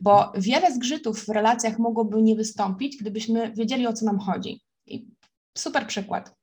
[0.00, 4.62] Bo wiele zgrzytów w relacjach mogłoby nie wystąpić, gdybyśmy wiedzieli, o co nam chodzi.
[4.86, 5.06] I
[5.58, 6.34] super przykład.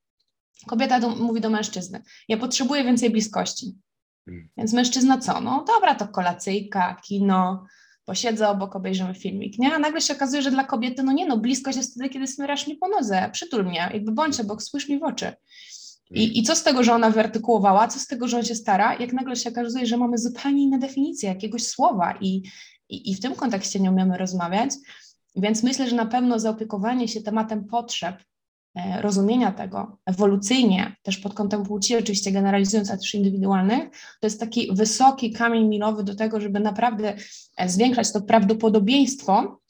[0.68, 3.76] Kobieta do, mówi do mężczyzny: Ja potrzebuję więcej bliskości.
[4.26, 4.50] Hmm.
[4.58, 5.42] Więc mężczyzna co?
[5.42, 7.66] No dobra, to kolacyjka, kino,
[8.06, 9.74] posiedzę obok, obejrzymy filmik, nie?
[9.74, 12.68] A nagle się okazuje, że dla kobiety, no nie no, bliskość jest wtedy, kiedy smyrasz
[12.68, 15.34] mi po nodze, przytul mnie, jakby bądź obok, spójrz mi w oczy.
[16.12, 18.96] I, I co z tego, że ona wyartykułowała, co z tego, że on się stara,
[19.00, 22.44] jak nagle się okazuje, że mamy zupełnie inne definicje jakiegoś słowa i,
[22.90, 24.70] i, i w tym kontekście nie umiemy rozmawiać,
[25.36, 28.16] więc myślę, że na pewno zaopiekowanie się tematem potrzeb
[29.02, 34.70] rozumienia tego ewolucyjnie, też pod kątem płci, oczywiście generalizując, ale też indywidualnych, to jest taki
[34.72, 37.16] wysoki kamień milowy do tego, żeby naprawdę
[37.58, 39.62] e, zwiększać to prawdopodobieństwo,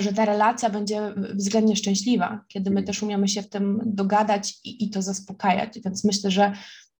[0.00, 4.84] że ta relacja będzie względnie szczęśliwa, kiedy my też umiemy się w tym dogadać i,
[4.84, 5.78] i to zaspokajać.
[5.84, 6.52] Więc myślę, że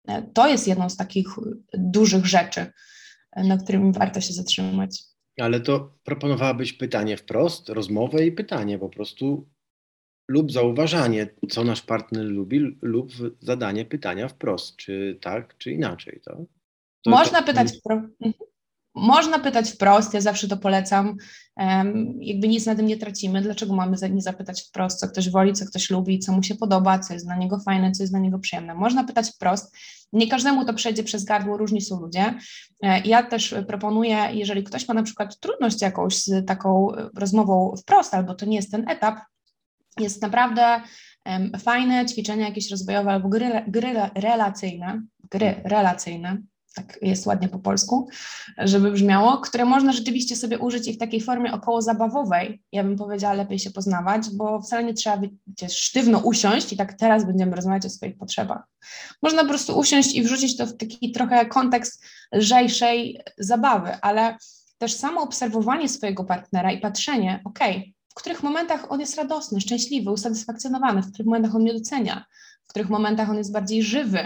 [0.08, 1.26] e, to jest jedną z takich
[1.74, 2.72] dużych rzeczy,
[3.36, 5.02] na którymi warto się zatrzymać.
[5.40, 9.48] Ale to proponowałabyś pytanie wprost, rozmowę i pytanie po prostu
[10.28, 13.10] lub zauważanie, co nasz partner lubi, lub
[13.40, 16.20] zadanie pytania wprost, czy tak, czy inaczej.
[16.24, 16.36] To,
[17.02, 17.46] to Można to...
[17.46, 18.04] pytać wprost.
[18.20, 18.48] Mhm.
[18.94, 21.16] Można pytać wprost, ja zawsze to polecam.
[21.56, 23.42] Um, jakby nic na tym nie tracimy.
[23.42, 26.98] Dlaczego mamy nie zapytać wprost, co ktoś woli, co ktoś lubi, co mu się podoba,
[26.98, 28.74] co jest dla niego fajne, co jest dla niego przyjemne.
[28.74, 29.76] Można pytać wprost.
[30.12, 32.34] Nie każdemu to przejdzie przez gardło, różni są ludzie.
[32.82, 38.14] E, ja też proponuję, jeżeli ktoś ma na przykład trudność jakąś z taką rozmową wprost,
[38.14, 39.18] albo to nie jest ten etap,
[40.00, 40.80] jest naprawdę
[41.58, 46.42] fajne ćwiczenia jakieś rozwojowe albo gry, gry relacyjne, gry relacyjne,
[46.74, 48.08] tak jest ładnie po polsku,
[48.58, 52.96] żeby brzmiało, które można rzeczywiście sobie użyć i w takiej formie około zabawowej, ja bym
[52.96, 57.56] powiedziała, lepiej się poznawać, bo wcale nie trzeba wiecie, sztywno usiąść i tak teraz będziemy
[57.56, 58.62] rozmawiać o swoich potrzebach.
[59.22, 64.36] Można po prostu usiąść i wrzucić to w taki trochę kontekst lżejszej zabawy, ale
[64.78, 67.58] też samo obserwowanie swojego partnera i patrzenie, ok,
[67.97, 72.24] w których momentach on jest radosny, szczęśliwy, usatysfakcjonowany, w których momentach on mnie docenia,
[72.64, 74.18] w których momentach on jest bardziej żywy.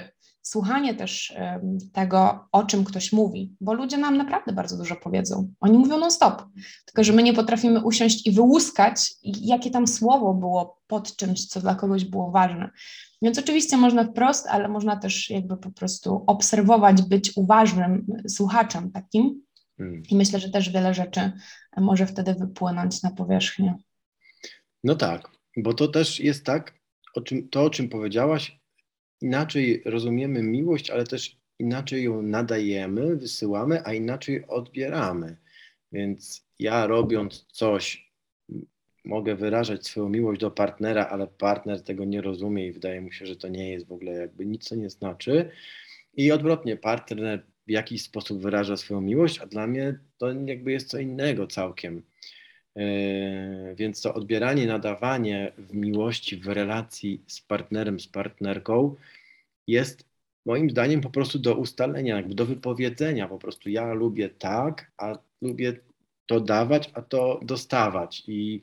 [0.42, 5.48] Słuchanie też um, tego, o czym ktoś mówi, bo ludzie nam naprawdę bardzo dużo powiedzą.
[5.60, 6.42] Oni mówią non-stop,
[6.84, 11.60] tylko że my nie potrafimy usiąść i wyłuskać, jakie tam słowo było pod czymś, co
[11.60, 12.70] dla kogoś było ważne.
[13.22, 19.42] Więc oczywiście można wprost, ale można też jakby po prostu obserwować, być uważnym słuchaczem takim,
[19.78, 20.02] Hmm.
[20.10, 21.32] I myślę, że też wiele rzeczy
[21.80, 23.74] może wtedy wypłynąć na powierzchnię.
[24.84, 26.74] No tak, bo to też jest tak,
[27.14, 28.60] o czym, to o czym powiedziałaś,
[29.20, 35.36] inaczej rozumiemy miłość, ale też inaczej ją nadajemy, wysyłamy, a inaczej odbieramy.
[35.92, 38.12] Więc ja robiąc coś,
[39.04, 43.26] mogę wyrażać swoją miłość do partnera, ale partner tego nie rozumie i wydaje mu się,
[43.26, 45.50] że to nie jest w ogóle jakby nic, co nie znaczy.
[46.14, 50.88] I odwrotnie, partner w jakiś sposób wyraża swoją miłość, a dla mnie to jakby jest
[50.88, 52.02] co innego całkiem.
[52.76, 58.96] Yy, więc to odbieranie, nadawanie w miłości, w relacji z partnerem, z partnerką
[59.66, 60.04] jest
[60.46, 63.70] moim zdaniem po prostu do ustalenia, jakby do wypowiedzenia po prostu.
[63.70, 65.76] Ja lubię tak, a lubię
[66.26, 68.22] to dawać, a to dostawać.
[68.26, 68.62] I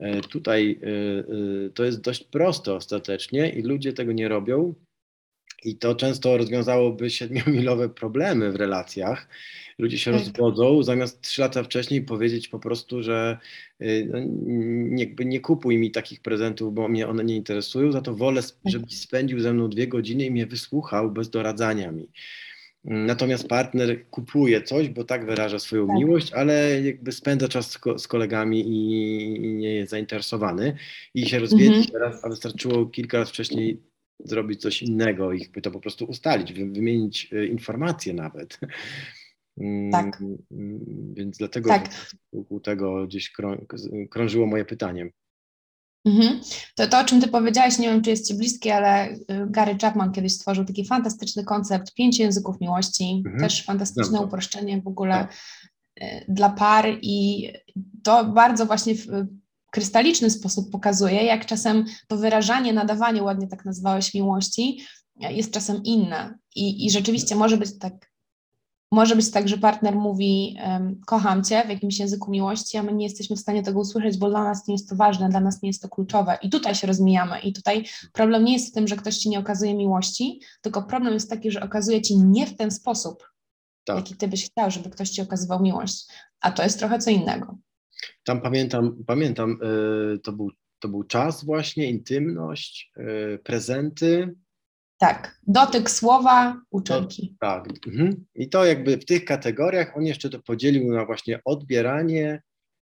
[0.00, 4.74] yy, tutaj yy, to jest dość proste ostatecznie i ludzie tego nie robią,
[5.64, 9.28] I to często rozwiązałoby siedmiomilowe problemy w relacjach.
[9.78, 10.20] Ludzie się tak.
[10.20, 13.38] rozwodzą, zamiast trzy lata wcześniej powiedzieć po prostu, że
[13.82, 14.18] y, no,
[14.96, 18.52] nie, nie kupuj mi takich prezentów, bo mnie one nie interesują, za to wolę, tak.
[18.64, 22.08] żebyś spędził ze mną dwie godziny i mnie wysłuchał bez doradzania mi.
[22.84, 25.96] Natomiast partner kupuje coś, bo tak wyraża swoją tak.
[25.96, 30.76] miłość, ale jakby spędza czas z, ko z kolegami i, nie jest zainteresowany
[31.14, 31.86] i się rozwiedzie mhm.
[31.92, 33.80] teraz, a wystarczyło kilka lat wcześniej
[34.24, 38.58] zrobić coś innego, ich to po prostu ustalić, wymienić e, informacje nawet.
[39.60, 40.22] Mm, tak.
[41.12, 41.90] Więc dlatego tak.
[42.32, 43.32] wokół tego gdzieś
[44.10, 45.10] krążyło moje pytanie.
[46.06, 46.40] Mhm.
[46.74, 49.18] To, to, o czym Ty powiedziałeś, nie wiem, czy jest Ci bliskie, ale y,
[49.50, 53.40] Gary Chapman kiedyś stworzył taki fantastyczny koncept pięciu języków miłości, mhm.
[53.40, 55.36] też fantastyczne uproszczenie w ogóle tak.
[56.02, 57.48] Y, dla par i
[58.02, 58.94] to bardzo właśnie
[59.76, 64.80] krystaliczny sposób pokazuje, jak czasem to wyrażanie, nadawanie, ładnie tak nazwałeś, miłości,
[65.16, 66.38] jest czasem inne.
[66.54, 68.12] I, i rzeczywiście może być tak
[68.92, 72.92] może być tak, że partner mówi um, kocham cię w jakimś języku miłości, a my
[72.92, 75.62] nie jesteśmy w stanie tego usłyszeć, bo dla nas nie jest to ważne, dla nas
[75.62, 76.38] nie jest to kluczowe.
[76.42, 77.40] I tutaj się rozmijamy.
[77.40, 81.14] I tutaj problem nie jest w tym, że ktoś ci nie okazuje miłości, tylko problem
[81.14, 83.30] jest taki, że okazuje ci nie w ten sposób,
[83.84, 83.96] tak.
[83.96, 86.06] jaki ty byś chciał, żeby ktoś ci okazywał miłość.
[86.40, 87.58] A to jest trochę co innego.
[88.24, 94.34] Tam pamiętam, pamiętam yy, to, był, to był czas właśnie, intymność, yy, prezenty,
[94.98, 97.36] tak, dotyk słowa, uczynki.
[97.40, 98.24] To, tak, mhm.
[98.34, 102.42] i to jakby w tych kategoriach on jeszcze to podzielił na właśnie odbieranie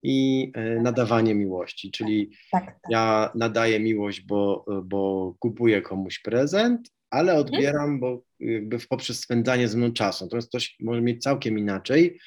[0.03, 2.80] i e, nadawanie miłości, czyli tak, tak.
[2.89, 7.39] ja nadaję miłość, bo, bo kupuję komuś prezent, ale mhm.
[7.41, 10.26] odbieram, bo jakby poprzez spędzanie ze mną czasu.
[10.26, 12.20] Natomiast ktoś może mieć całkiem inaczej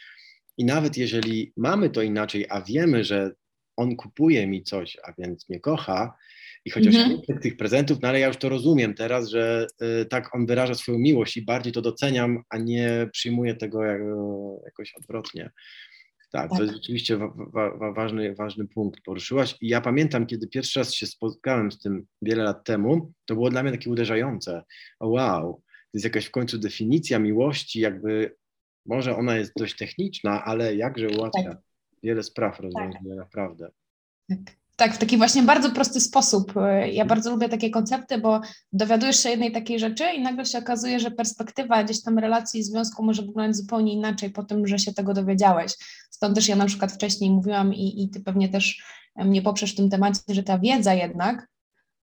[0.58, 3.32] i nawet jeżeli mamy to inaczej, a wiemy, że
[3.76, 6.16] on kupuje mi coś, a więc mnie kocha,
[6.64, 7.40] i chociaż mm -hmm.
[7.40, 10.98] tych prezentów, no ale ja już to rozumiem teraz, że y, tak on wyraża swoją
[10.98, 14.00] miłość i bardziej to doceniam, a nie przyjmuję tego jak,
[14.64, 15.50] jakoś odwrotnie.
[16.32, 19.56] Tak, tak, to jest rzeczywiście wa wa ważny, ważny punkt poruszyłaś.
[19.60, 23.50] I ja pamiętam, kiedy pierwszy raz się spotkałem z tym wiele lat temu, to było
[23.50, 24.62] dla mnie takie uderzające.
[25.00, 28.36] O wow, to jest jakaś w końcu definicja miłości, jakby
[28.86, 31.62] może ona jest dość techniczna, ale jakże ułatwia tak.
[32.02, 33.18] wiele spraw rozwiązuje tak.
[33.18, 33.70] naprawdę.
[34.28, 34.38] Tak.
[34.78, 36.52] Tak, w taki właśnie bardzo prosty sposób.
[36.56, 37.08] Ja mhm.
[37.08, 38.40] bardzo lubię takie koncepty, bo
[38.72, 42.64] dowiadujesz się jednej takiej rzeczy i nagle się okazuje, że perspektywa gdzieś tam relacji i
[42.64, 45.74] związku może wyglądać zupełnie inaczej po tym, że się tego dowiedziałeś.
[46.10, 48.82] Stąd też ja na przykład wcześniej mówiłam i, i ty pewnie też
[49.16, 51.48] mnie poprzesz w tym temacie, że ta wiedza jednak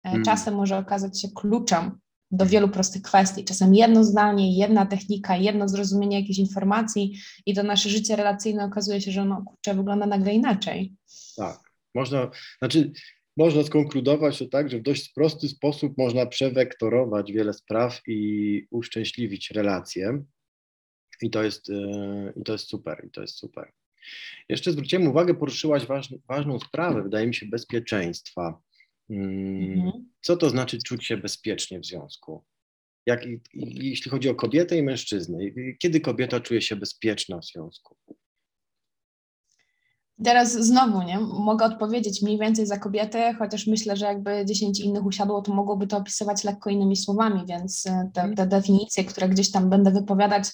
[0.03, 0.25] hmm.
[0.25, 1.99] czasem może okazać się kluczem
[2.31, 3.45] do wielu prostych kwestii.
[3.45, 9.01] Czasem jedno zdanie, jedna technika, jedno zrozumienie jakiejś informacji i to nasze życie relacyjne okazuje
[9.01, 10.95] się, że ono kurczę, wygląda nagle inaczej.
[11.37, 11.61] Tak.
[11.95, 12.93] Można, znaczy,
[13.37, 19.51] można skonkludować to tak, że w dość prosty sposób można przewektorować wiele spraw i uszczęśliwić
[19.51, 20.25] relacje.
[21.23, 23.73] I to jest, yy, i to jest super, i to jest super.
[24.49, 28.61] Jeszcze zwróciłem uwagę, poruszyłaś waż, ważną sprawę, wydaje mi się, bezpieczeństwa.
[29.11, 30.11] Mhm.
[30.21, 32.45] Co to znaczy czuć się bezpiecznie w związku?
[33.07, 33.25] Jak,
[33.55, 35.39] jeśli chodzi o kobietę i mężczyznę,
[35.79, 37.97] kiedy kobieta czuje się bezpieczna w związku?
[40.25, 41.19] Teraz znowu, nie?
[41.21, 45.87] Mogę odpowiedzieć mniej więcej za kobiety, chociaż myślę, że jakby 10 innych usiadło, to mogłoby
[45.87, 48.35] to opisywać lekko innymi słowami, więc e, te, mhm.
[48.37, 50.45] te definicje, które gdzieś tam będę wypowiadać,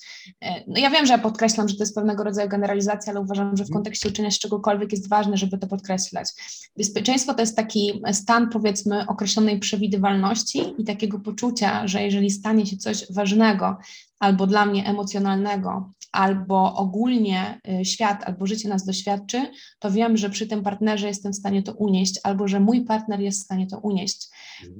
[0.40, 3.56] e, no ja wiem, że ja podkreślam, że to jest pewnego rodzaju generalizacja, ale uważam,
[3.56, 3.74] że w mhm.
[3.74, 6.28] kontekście uczenia z czegokolwiek jest ważne, żeby to podkreślać.
[6.76, 12.76] Bezpieczeństwo to jest taki stan, powiedzmy, określonej przewidywalności i takiego poczucia, że jeżeli stanie się
[12.76, 13.76] coś ważnego,
[14.20, 19.46] albo dla mnie emocjonalnego, albo ogólnie y, świat, albo życie nas doświadczy,
[19.78, 23.20] to wiem, że przy tym partnerze jestem w stanie to unieść, albo że mój partner
[23.20, 24.28] jest w stanie to unieść.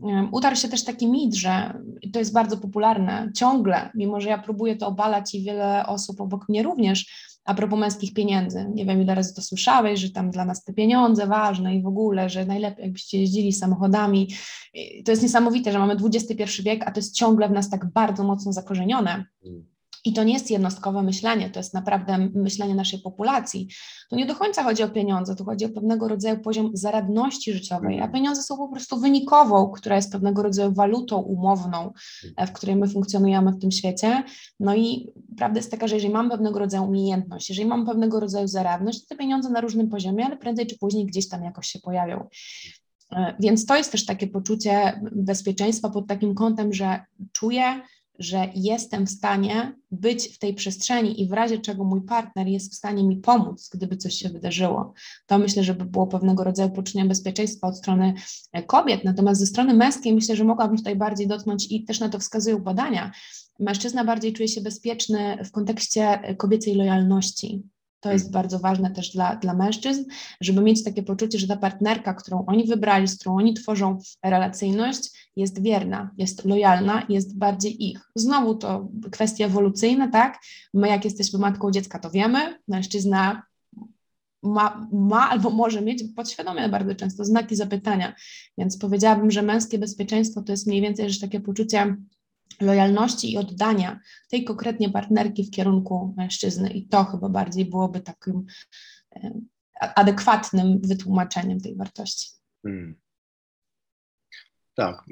[0.03, 0.29] Mhm.
[0.33, 1.81] Utarł się też taki mit, że
[2.13, 6.49] to jest bardzo popularne ciągle, mimo że ja próbuję to obalać i wiele osób obok
[6.49, 8.67] mnie również, a propos męskich pieniędzy.
[8.75, 11.87] Nie wiem, ile razy to słyszałeś, że tam dla nas te pieniądze ważne i w
[11.87, 14.29] ogóle, że najlepiej jakbyście jeździli samochodami.
[15.05, 18.25] To jest niesamowite, że mamy XXI wiek, a to jest ciągle w nas tak bardzo
[18.25, 19.25] mocno zakorzenione.
[19.45, 19.70] Mm.
[20.05, 23.69] I to nie jest jednostkowe myślenie, to jest naprawdę myślenie naszej populacji.
[24.11, 27.95] Tu nie do końca chodzi o pieniądze, tu chodzi o pewnego rodzaju poziom zaradności życiowej,
[27.95, 28.13] a mhm.
[28.13, 31.93] pieniądze są po prostu wynikową, która jest pewnego rodzaju walutą umowną,
[32.37, 34.23] e, w której my funkcjonujemy w tym świecie.
[34.61, 38.49] No i prawda jest taka, że jeżeli mam pewnego rodzaju umiejętność, jeżeli mam pewnego rodzaju
[38.49, 41.79] zaradność, to te pieniądze na różnym poziomie, ale prędzej czy później gdzieś tam jakoś się
[41.79, 42.29] pojawią.
[43.13, 47.01] E, więc to jest też takie poczucie bezpieczeństwa pod takim kątem, że
[47.33, 47.83] czuję,
[48.21, 52.73] że jestem w stanie być w tej przestrzeni i w razie czego mój partner jest
[52.73, 54.93] w stanie mi pomóc, gdyby coś się wydarzyło.
[55.27, 58.15] To myślę, że by było pewnego rodzaju poczucie bezpieczeństwa od strony
[58.53, 59.05] e, kobiet.
[59.05, 62.59] Natomiast ze strony męskiej myślę, że mogłabym tutaj bardziej dotknąć i też na to wskazują
[62.59, 63.13] badania.
[63.59, 67.63] Mężczyzna bardziej czuje się bezpieczny w kontekście kobiecej lojalności.
[68.01, 70.05] To jest bardzo ważne też dla, dla mężczyzn,
[70.41, 75.31] żeby mieć takie poczucie, że ta partnerka, którą oni wybrali, z którą oni tworzą relacyjność,
[75.37, 78.11] jest wierna, jest lojalna, jest bardziej ich.
[78.15, 80.39] Znowu to kwestie ewolucyjne, tak?
[80.75, 83.43] My, jak jesteśmy matką dziecka, to wiemy, mężczyzna
[84.43, 88.15] ma, ma albo może mieć podświadomie bardzo często znaki zapytania.
[88.59, 91.97] Więc powiedziałabym, że męskie bezpieczeństwo to jest mniej więcej że takie poczucie
[92.61, 96.71] lojalności i oddania tej konkretnie partnerki w kierunku mężczyzny.
[96.71, 98.47] I to chyba bardziej byłoby takim
[99.17, 99.41] e,
[99.81, 102.31] adekwatnym wytłumaczeniem tej wartości.
[102.63, 102.95] Hmm.
[104.75, 105.05] Tak,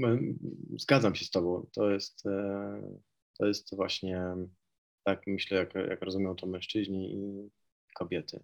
[0.79, 1.67] zgadzam się z Tobą.
[1.73, 2.83] To jest, e,
[3.39, 4.23] to jest właśnie
[5.05, 7.51] tak, myślę, jak, jak rozumieją to mężczyźni i
[7.95, 8.41] kobiety.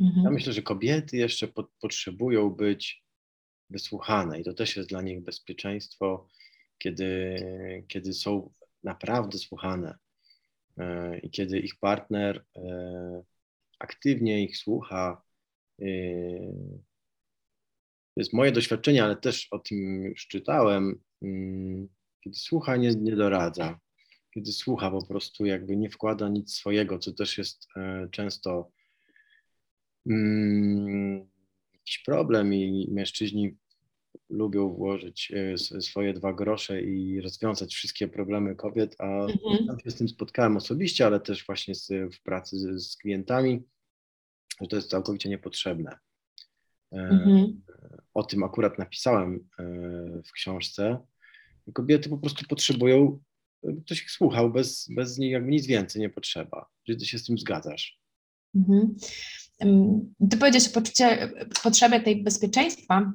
[0.00, 0.24] Mhm.
[0.24, 3.04] Ja myślę, że kobiety jeszcze po, potrzebują być
[3.70, 6.28] wysłuchane i to też jest dla nich bezpieczeństwo
[6.82, 7.36] kiedy,
[7.88, 8.52] kiedy są
[8.84, 9.98] naprawdę słuchane
[10.78, 13.22] e, i kiedy ich partner e,
[13.78, 15.22] aktywnie ich słucha.
[15.82, 15.86] E,
[18.14, 21.00] to jest moje doświadczenie, ale też o tym już czytałem.
[21.22, 21.88] Mm,
[22.20, 23.80] kiedy słucha, nie, nie doradza.
[24.34, 27.68] Kiedy słucha, po prostu jakby nie wkłada nic swojego, co też jest
[28.10, 28.70] często
[30.06, 31.28] mm,
[31.74, 33.56] jakiś problem i mężczyźni
[34.32, 39.80] lubią włożyć e, swoje dwa grosze i rozwiązać wszystkie problemy kobiet, a mhm.
[39.84, 43.62] się z tym spotkałem osobiście, ale też właśnie z, w pracy z, z klientami,
[44.60, 45.98] że to jest całkowicie niepotrzebne.
[46.92, 47.62] E, mhm.
[48.14, 49.64] O tym akurat napisałem e,
[50.24, 50.98] w książce.
[51.72, 53.22] Kobiety po prostu potrzebują,
[53.84, 56.66] ktoś ich słuchał, bez, bez nich jakby nic więcej nie potrzeba.
[56.86, 57.98] Czy ty się z tym zgadzasz?
[58.54, 58.96] Mhm.
[60.30, 63.12] Ty powiedziałeś o poczucie, potrzebie tej bezpieczeństwa,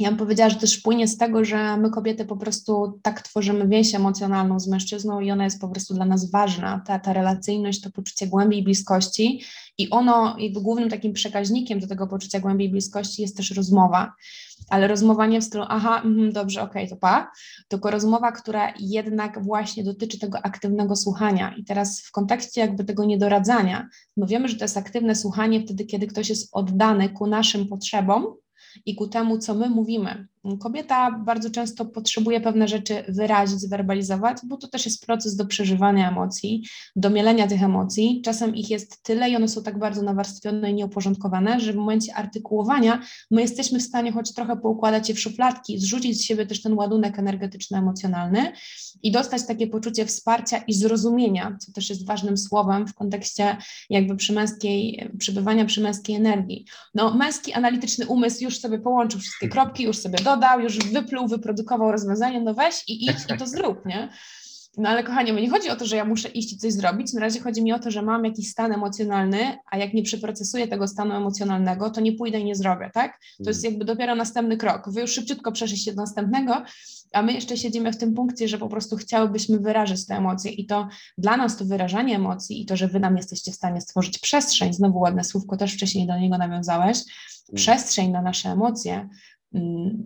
[0.00, 3.68] ja bym powiedziała, że też płynie z tego, że my kobiety po prostu tak tworzymy
[3.68, 7.80] więź emocjonalną z mężczyzną i ona jest po prostu dla nas ważna, ta, ta relacyjność,
[7.80, 9.42] to poczucie głębi bliskości
[9.78, 14.12] i ono jakby głównym takim przekaźnikiem do tego poczucia głębi bliskości jest też rozmowa,
[14.68, 17.30] ale rozmowa nie w stylu aha, mm, dobrze, okej, okay, to pa,
[17.68, 21.54] tylko rozmowa, która jednak właśnie dotyczy tego aktywnego słuchania.
[21.56, 25.84] I teraz w kontekście jakby tego niedoradzania, my wiemy, że to jest aktywne słuchanie wtedy,
[25.84, 28.26] kiedy ktoś jest oddany ku naszym potrzebom,
[28.86, 30.29] i ku temu, co my mówimy.
[30.60, 36.10] Kobieta bardzo często potrzebuje pewne rzeczy wyrazić, zwerbalizować, bo to też jest proces do przeżywania
[36.10, 36.64] emocji,
[36.96, 38.22] do mielenia tych emocji.
[38.24, 42.14] Czasem ich jest tyle i one są tak bardzo nawarstwione i nieuporządkowane, że w momencie
[42.14, 46.62] artykułowania my jesteśmy w stanie choć trochę poukładać je w szufladki, zrzucić z siebie też
[46.62, 48.52] ten ładunek energetyczno-emocjonalny
[49.02, 53.56] i dostać takie poczucie wsparcia i zrozumienia, co też jest ważnym słowem w kontekście
[53.90, 56.66] jakby przy męskiej, przebywania przy męskiej energii.
[56.94, 61.92] No, męski analityczny umysł już sobie połączył wszystkie kropki, już sobie dodał, już wypluł, wyprodukował
[61.92, 64.08] rozwiązanie, no weź i idź i to zrób, nie?
[64.78, 67.20] No ale kochanie, nie chodzi o to, że ja muszę iść i coś zrobić, na
[67.20, 70.88] razie chodzi mi o to, że mam jakiś stan emocjonalny, a jak nie przeprocesuję tego
[70.88, 73.18] stanu emocjonalnego, to nie pójdę i nie zrobię, tak?
[73.44, 73.72] To jest mm.
[73.72, 74.90] jakby dopiero następny krok.
[74.90, 76.62] Wy już szybciutko przeszliście do następnego,
[77.12, 80.66] a my jeszcze siedzimy w tym punkcie, że po prostu chciałybyśmy wyrazić te emocje i
[80.66, 84.18] to dla nas to wyrażanie emocji i to, że wy nam jesteście w stanie stworzyć
[84.18, 87.56] przestrzeń, znowu ładne słówko, też wcześniej do niego nawiązałeś, mm.
[87.56, 89.08] przestrzeń na nasze emocje,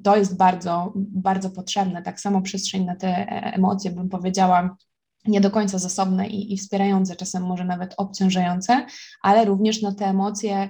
[0.02, 2.02] to jest bardzo, bardzo potrzebne.
[2.02, 4.76] Tak samo przestrzeń na te emocje, bym powiedziała,
[5.26, 8.86] nie do końca zasobne i, i wspierające, czasem może nawet obciążające,
[9.22, 10.68] ale również na te emocje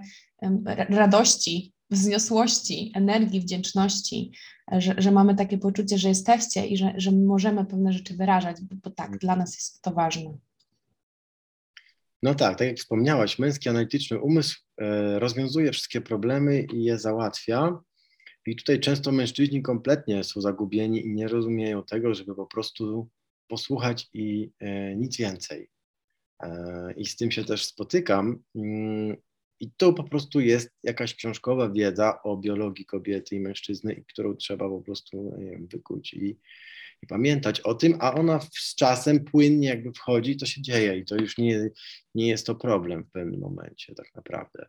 [0.89, 4.33] radości, wzniosłości, energii, wdzięczności,
[4.73, 8.77] że, że mamy takie poczucie, że jesteście i że, że możemy pewne rzeczy wyrażać, bo,
[8.85, 10.39] bo tak, dla nas jest to ważne.
[12.23, 17.79] No tak, tak jak wspomniałaś, męski analityczny umysł e, rozwiązuje wszystkie problemy i je załatwia.
[18.47, 23.09] I tutaj często mężczyźni kompletnie są zagubieni i nie rozumieją tego, żeby po prostu
[23.49, 25.71] posłuchać i e, nic więcej.
[26.43, 28.43] E, I z tym się też spotykam.
[28.55, 29.17] Mm,
[29.61, 34.69] I to po prostu jest jakaś książkowa wiedza o biologii kobiety i mężczyzny, którą trzeba
[34.69, 36.39] po prostu wiem, wykuć i,
[37.03, 41.05] i pamiętać o tym, a ona z czasem płynnie jakby wchodzi, to się dzieje i
[41.05, 41.71] to już nie,
[42.15, 44.67] nie jest to problem w pewnym momencie tak naprawdę.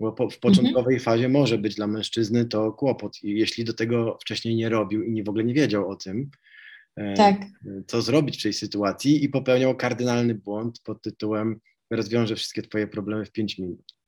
[0.00, 1.00] Bo po, w początkowej mhm.
[1.00, 5.24] fazie może być dla mężczyzny to kłopot, jeśli do tego wcześniej nie robił i nie,
[5.24, 6.30] w ogóle nie wiedział o tym,
[6.96, 7.36] e, tak.
[7.86, 13.24] co zrobić w tej sytuacji i popełniał kardynalny błąd pod tytułem rozwiążę wszystkie twoje problemy
[13.24, 13.99] w 5 minut.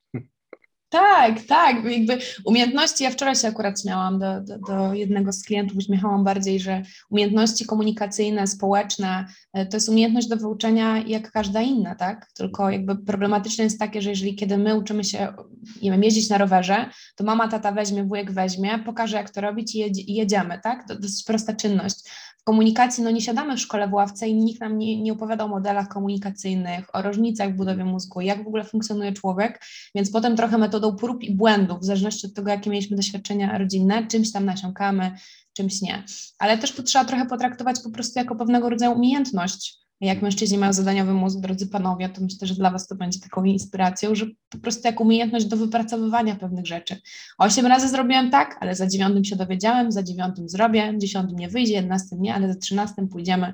[0.93, 1.75] Tak, tak.
[1.85, 6.59] Jakby umiejętności, ja wczoraj się akurat śmiałam do, do, do, jednego z klientów, uśmiechałam bardziej,
[6.59, 12.31] że umiejętności komunikacyjne, społeczne, e, to jest umiejętność do wyuczenia jak każda inna, tak?
[12.33, 15.33] Tylko jakby problematyczne jest takie, że jeżeli kiedy my uczymy się,
[15.81, 19.75] nie wiem, jeździć na rowerze, to mama, tata weźmie, wujek weźmie, pokaże jak to robić
[19.75, 20.87] i jedziemy, tak?
[20.87, 22.03] To dosyć prosta czynność
[22.43, 25.47] komunikacji, no nie siadamy w szkole w ławce i nikt nam nie, nie opowiada o
[25.47, 29.61] modelach komunikacyjnych, o różnicach w budowie mózgu, jak w ogóle funkcjonuje człowiek,
[29.95, 34.07] więc potem trochę metodą prób i błędów, w zależności od tego, jakie mieliśmy doświadczenia rodzinne,
[34.07, 35.11] czymś tam nasiąkamy,
[35.53, 36.03] czymś nie.
[36.39, 40.73] Ale też to trzeba trochę potraktować po prostu jako pewnego rodzaju umiejętność, jak mężczyźni mają
[40.73, 44.57] zadaniowy mózg, drodzy panowie, to myślę, że dla Was to będzie taką inspiracją, że po
[44.57, 47.01] prostu jak umiejętność do wypracowywania pewnych rzeczy.
[47.37, 51.73] Osiem razy zrobiłem tak, ale za dziewiątym się dowiedziałem, za dziewiątym zrobię, dziesiątym nie wyjdzie,
[51.73, 53.53] jedenastym nie, ale za trzynastym pójdziemy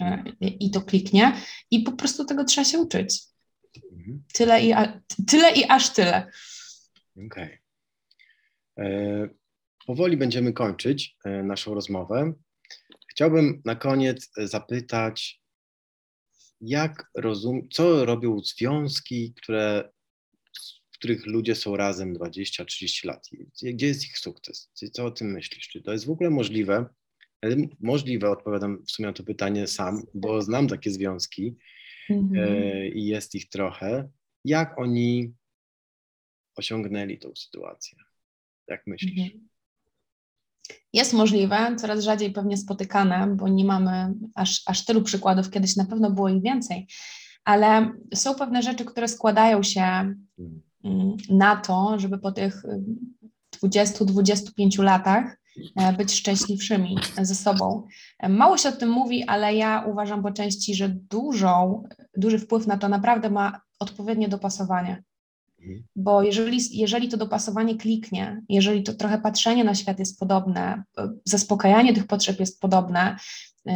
[0.00, 1.32] e, i to kliknie
[1.70, 3.22] i po prostu tego trzeba się uczyć.
[3.92, 4.22] Mhm.
[4.32, 6.26] Tyle i, a, tyle i aż tyle.
[7.16, 7.26] Okej.
[7.26, 7.58] Okay.
[8.78, 9.28] E,
[9.86, 12.32] powoli będziemy kończyć e, naszą rozmowę.
[13.10, 15.42] Chciałbym na koniec zapytać,
[16.60, 19.92] jak rozum, co robią związki, które,
[20.92, 23.28] w których ludzie są razem 20-30 lat?
[23.62, 24.70] Gdzie jest ich sukces?
[24.92, 25.68] Co o tym myślisz?
[25.68, 26.86] Czy to jest w ogóle możliwe?
[27.80, 31.56] Możliwe, odpowiadam w sumie na to pytanie sam, bo znam takie związki
[32.10, 32.48] mhm.
[32.48, 34.08] e, i jest ich trochę.
[34.44, 35.34] Jak oni
[36.56, 37.98] osiągnęli tą sytuację?
[38.68, 39.18] Jak myślisz?
[39.18, 39.48] Mhm.
[40.92, 45.84] Jest możliwe, coraz rzadziej pewnie spotykane, bo nie mamy aż, aż tylu przykładów, kiedyś na
[45.84, 46.86] pewno było ich więcej,
[47.44, 49.82] ale są pewne rzeczy, które składają się
[50.84, 52.62] mm, na to, żeby po tych
[53.64, 55.36] 20-25 latach
[55.76, 57.86] e, być szczęśliwszymi ze sobą.
[58.28, 61.82] Mało się o tym mówi, ale ja uważam po części, że dużą,
[62.16, 65.02] duży wpływ na to naprawdę ma odpowiednie dopasowanie.
[65.96, 70.82] Bo jeżeli, jeżeli to dopasowanie kliknie, jeżeli to trochę patrzenie na świat jest podobne,
[71.24, 73.16] zaspokajanie tych potrzeb jest podobne,
[73.68, 73.72] y,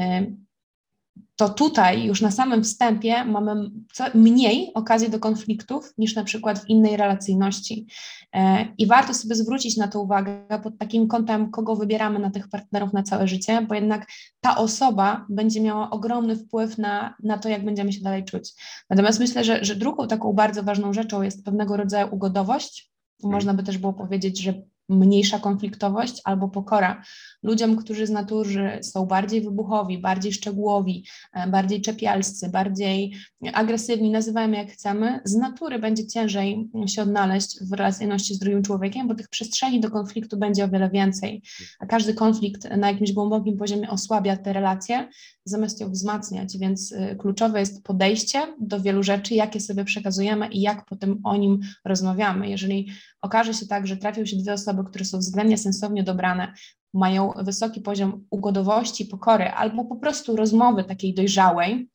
[1.40, 3.70] to tutaj już na samym wstępie mamy
[4.14, 7.86] mniej okazji do konfliktów niż na przykład w innej relacyjności.
[8.34, 12.48] E, I warto sobie zwrócić na to uwagę pod takim kątem, kogo wybieramy na tych
[12.48, 14.06] partnerów na całe życie, bo jednak
[14.40, 18.52] ta osoba będzie miała ogromny wpływ na, na to, jak będziemy się dalej czuć.
[18.90, 22.90] Natomiast myślę, że, że drugą taką bardzo ważną rzeczą jest pewnego rodzaju ugodowość.
[23.22, 24.54] Można by też było powiedzieć, że
[24.90, 27.02] mniejsza konfliktowość albo pokora.
[27.42, 33.16] Ludziom, którzy z natury są bardziej wybuchowi, bardziej szczegółowi, e, bardziej czepialscy, bardziej
[33.52, 39.08] agresywni, nazywajmy jak chcemy, z natury będzie ciężej się odnaleźć w relacyjności z drugim człowiekiem,
[39.08, 41.42] bo tych przestrzeni do konfliktu będzie o wiele więcej.
[41.80, 45.08] A każdy konflikt na jakimś głębokim poziomie osłabia te relacje,
[45.44, 50.60] zamiast ją wzmacniać, więc y, kluczowe jest podejście do wielu rzeczy, jakie sobie przekazujemy i
[50.60, 52.50] jak potem o nim rozmawiamy.
[52.50, 52.90] Jeżeli
[53.22, 56.54] okaże się tak, że trafią się dwie osoby, które są względnie sensownie dobrane,
[56.94, 61.90] mają wysoki poziom ugodowości, pokory albo po prostu rozmowy takiej dojrzałej,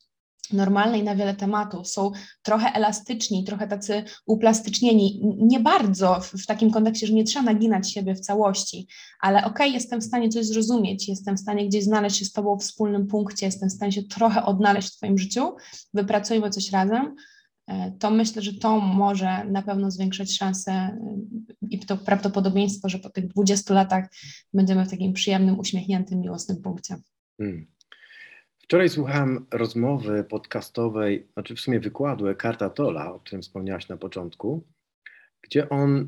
[0.52, 2.12] normalnej na wiele tematów, są
[2.42, 7.92] trochę elastyczni, trochę tacy uplastycznieni, nie bardzo w, w takim kontekście, że nie trzeba naginać
[7.92, 8.88] siebie w całości,
[9.20, 12.32] ale okej, okay, jestem w stanie coś zrozumieć, jestem w stanie gdzieś znaleźć się z
[12.32, 15.56] Tobą w wspólnym punkcie, jestem w stanie się trochę odnaleźć w Twoim życiu,
[15.94, 17.14] wypracujmy coś razem,
[17.98, 20.98] to myślę, że to może na pewno zwiększać szanse e,
[21.70, 24.04] i to prawdopodobieństwo, że po tych 20 latach
[24.54, 26.96] będziemy w takim przyjemnym, uśmiechniętym, miłosnym punkcie.
[27.38, 27.66] Hmm.
[28.58, 34.66] Wczoraj słuchałem rozmowy podcastowej, znaczy w sumie wykładu Ekarta Tola, o którym wspomniałaś na początku,
[35.42, 36.06] gdzie on,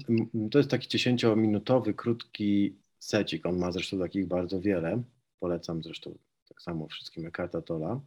[0.51, 5.03] to jest taki 10-minutowy, krótki secik, on ma zresztą takich bardzo wiele,
[5.41, 8.01] polecam zresztą tak samo wszystkim Ekarta Tola.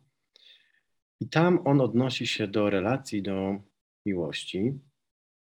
[1.21, 3.55] I tam on odnosi się do relacji, do
[4.05, 4.79] miłości.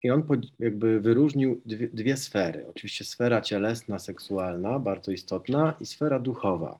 [0.03, 0.23] I on
[0.59, 2.67] jakby wyróżnił dwie, dwie sfery.
[2.67, 6.79] Oczywiście sfera cielesna, seksualna, bardzo istotna, i sfera duchowa.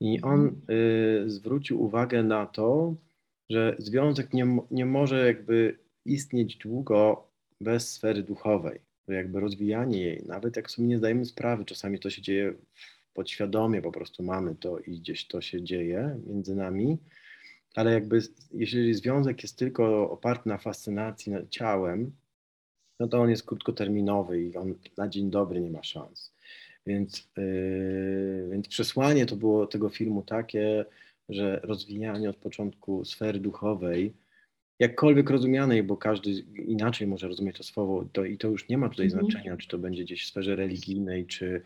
[0.00, 2.94] I on y, zwrócił uwagę na to,
[3.50, 7.28] że związek nie, nie może jakby istnieć długo
[7.60, 8.80] bez sfery duchowej.
[9.06, 12.54] To jakby rozwijanie jej, nawet jak sobie nie zdajemy sprawy, czasami to się dzieje
[13.14, 16.98] podświadomie, po prostu mamy to i gdzieś to się dzieje między nami,
[17.74, 18.20] ale jakby
[18.52, 22.12] jeżeli związek jest tylko oparty na fascynacji nad ciałem,
[23.00, 26.32] no to on jest krótkoterminowy i on na dzień dobry nie ma szans.
[26.86, 30.84] Więc, yy, więc przesłanie to było tego filmu takie,
[31.28, 34.14] że rozwijanie od początku sfery duchowej,
[34.78, 36.30] jakkolwiek rozumianej, bo każdy
[36.66, 39.24] inaczej może rozumieć to słowo, to, i to już nie ma tutaj mhm.
[39.24, 41.62] znaczenia, czy to będzie gdzieś w sferze religijnej, czy,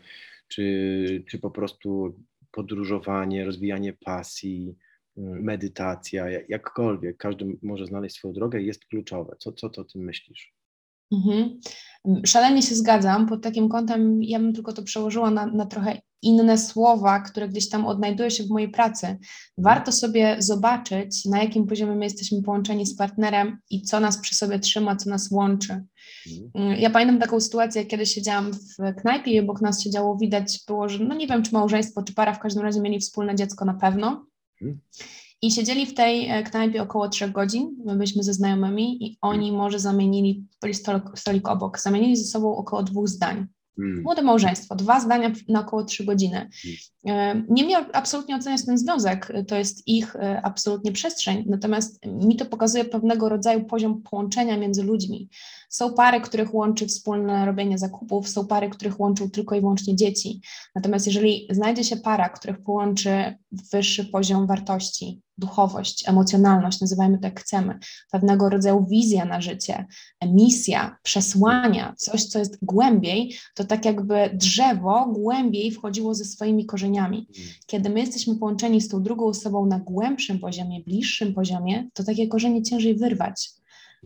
[0.47, 2.15] czy, czy po prostu
[2.51, 4.75] podróżowanie, rozwijanie pasji,
[5.17, 9.35] medytacja, jakkolwiek, każdy może znaleźć swoją drogę, jest kluczowe.
[9.39, 10.53] Co, co to o tym myślisz?
[11.11, 11.59] Mhm.
[12.25, 13.27] Szalenie się zgadzam.
[13.27, 17.69] Pod takim kątem ja bym tylko to przełożyła na, na trochę inne słowa, które gdzieś
[17.69, 19.17] tam odnajdują się w mojej pracy.
[19.57, 24.35] Warto sobie zobaczyć, na jakim poziomie my jesteśmy połączeni z partnerem i co nas przy
[24.35, 25.83] sobie trzyma, co nas łączy.
[26.55, 26.79] Mhm.
[26.79, 31.03] Ja pamiętam taką sytuację, kiedy siedziałam w knajpie i obok nas siedziało, widać było, że
[31.03, 34.25] no nie wiem, czy małżeństwo, czy para, w każdym razie mieli wspólne dziecko na pewno.
[34.61, 34.79] Mhm.
[35.41, 37.75] I siedzieli w tej e, knajpie około trzech godzin.
[37.85, 40.45] My byliśmy ze znajomymi i oni może zamienili,
[41.15, 43.47] stolik obok, zamienili ze sobą około dwóch zdań.
[43.77, 44.01] Hmm.
[44.03, 46.49] Młode małżeństwo, dwa zdania na około trzy godziny.
[47.05, 47.39] Hmm.
[47.39, 52.35] E, nie miał absolutnie oceniać ten związek, to jest ich e, absolutnie przestrzeń, natomiast mi
[52.35, 55.29] to pokazuje pewnego rodzaju poziom połączenia między ludźmi.
[55.69, 60.41] Są pary, których łączy wspólne robienie zakupów, są pary, których łączą tylko i wyłącznie dzieci.
[60.75, 63.37] Natomiast jeżeli znajdzie się para, których połączy
[63.71, 67.79] wyższy poziom wartości, duchowość, emocjonalność, nazywajmy to jak chcemy,
[68.11, 69.85] pewnego rodzaju wizja na życie,
[70.27, 77.27] misja, przesłania, coś, co jest głębiej, to tak jakby drzewo głębiej wchodziło ze swoimi korzeniami.
[77.67, 82.27] Kiedy my jesteśmy połączeni z tą drugą osobą na głębszym poziomie, bliższym poziomie, to takie
[82.27, 83.49] korzenie ciężej wyrwać.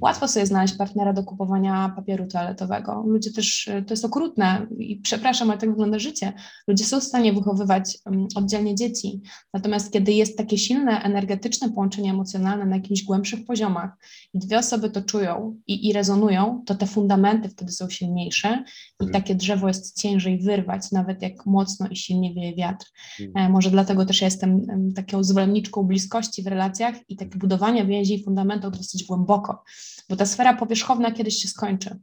[0.02, 3.04] Łatwo sobie znaleźć partnera do kupowania papieru toaletowego.
[3.08, 6.34] Ludzie też, to jest okrutne i przepraszam, ale tak wygląda życie.
[6.68, 9.22] Ludzie są w stanie wychowywać mm, oddzielnie dzieci.
[9.54, 13.92] Natomiast kiedy jest takie silne, energetyczne połączenie emocjonalne na jakichś głębszych poziomach
[14.34, 18.64] i dwie osoby to czują i, i rezonują, to te fundamenty wtedy są silniejsze
[19.02, 19.12] i mhm.
[19.12, 22.86] takie drzewo jest ciężej wyrwać, nawet jak mocno i silnie wieje wiatr.
[23.20, 23.46] Mhm.
[23.46, 24.62] E, może dlatego też ja jestem
[24.96, 29.64] taką zwolenniczką bliskości w relacjach i tak budowania więzi i fundamentów dosyć głęboko
[30.10, 32.00] bo ta sfera powierzchowna kiedyś się skończy.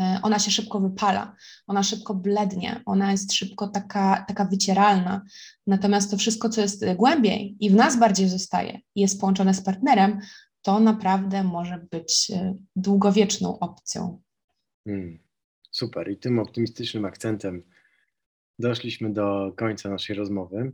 [0.00, 5.22] E, ona się szybko wypala, ona szybko blednie, ona jest szybko taka, taka wycieralna.
[5.66, 9.62] Natomiast to wszystko, co jest głębiej i w nas bardziej zostaje i jest połączone z
[9.62, 10.18] partnerem,
[10.62, 14.22] to naprawdę może być e, długowieczną opcją.
[14.84, 15.18] Hmm,
[15.70, 16.10] super.
[16.10, 17.62] I tym optymistycznym akcentem
[18.58, 20.72] doszliśmy do końca naszej rozmowy.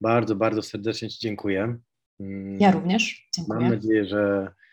[0.00, 1.78] Bardzo, bardzo serdecznie Ci dziękuję.
[2.18, 3.28] Hmm, ja również.
[3.36, 3.60] Dziękuję.
[3.60, 4.67] Mam nadzieję, że E,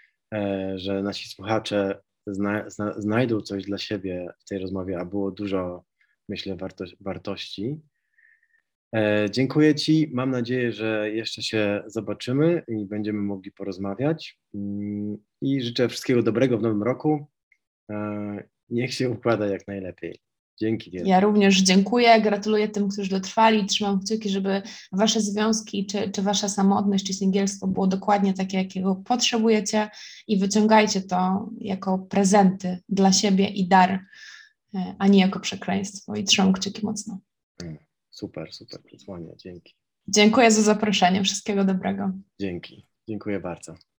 [0.76, 5.84] że nasi słuchacze zna, zna, znajdą coś dla siebie w tej rozmowie, a było dużo,
[6.30, 7.82] myślę, warto, wartości.
[8.96, 10.10] E, dziękuję Ci.
[10.14, 14.40] Mam nadzieję, że jeszcze się zobaczymy i będziemy mogli porozmawiać.
[14.56, 17.28] Mm, I życzę wszystkiego dobrego w nowym roku.
[17.92, 20.20] E, niech się układa jak najlepiej.
[20.60, 21.10] Dzięki wielkie.
[21.10, 23.66] Ja również dziękuję, gratuluję tym, którzy dotrwali.
[23.66, 28.96] Trzymam kciuki, żeby wasze związki, czy, czy wasza samotność, czy singielstwo było dokładnie takie, jakiego
[28.96, 29.90] potrzebujecie
[30.28, 34.06] i wyciągajcie to jako prezenty dla siebie i dar,
[34.76, 36.16] e, a nie jako przekleństwo.
[36.16, 37.20] I trzymam kciuki mocno.
[37.64, 37.78] Mm,
[38.10, 39.36] super, super przesłanie.
[39.38, 39.76] Dzięki.
[40.08, 41.24] Dziękuję za zaproszenie.
[41.24, 42.12] Wszystkiego dobrego.
[42.40, 42.88] Dzięki.
[43.08, 43.76] Dziękuję bardzo.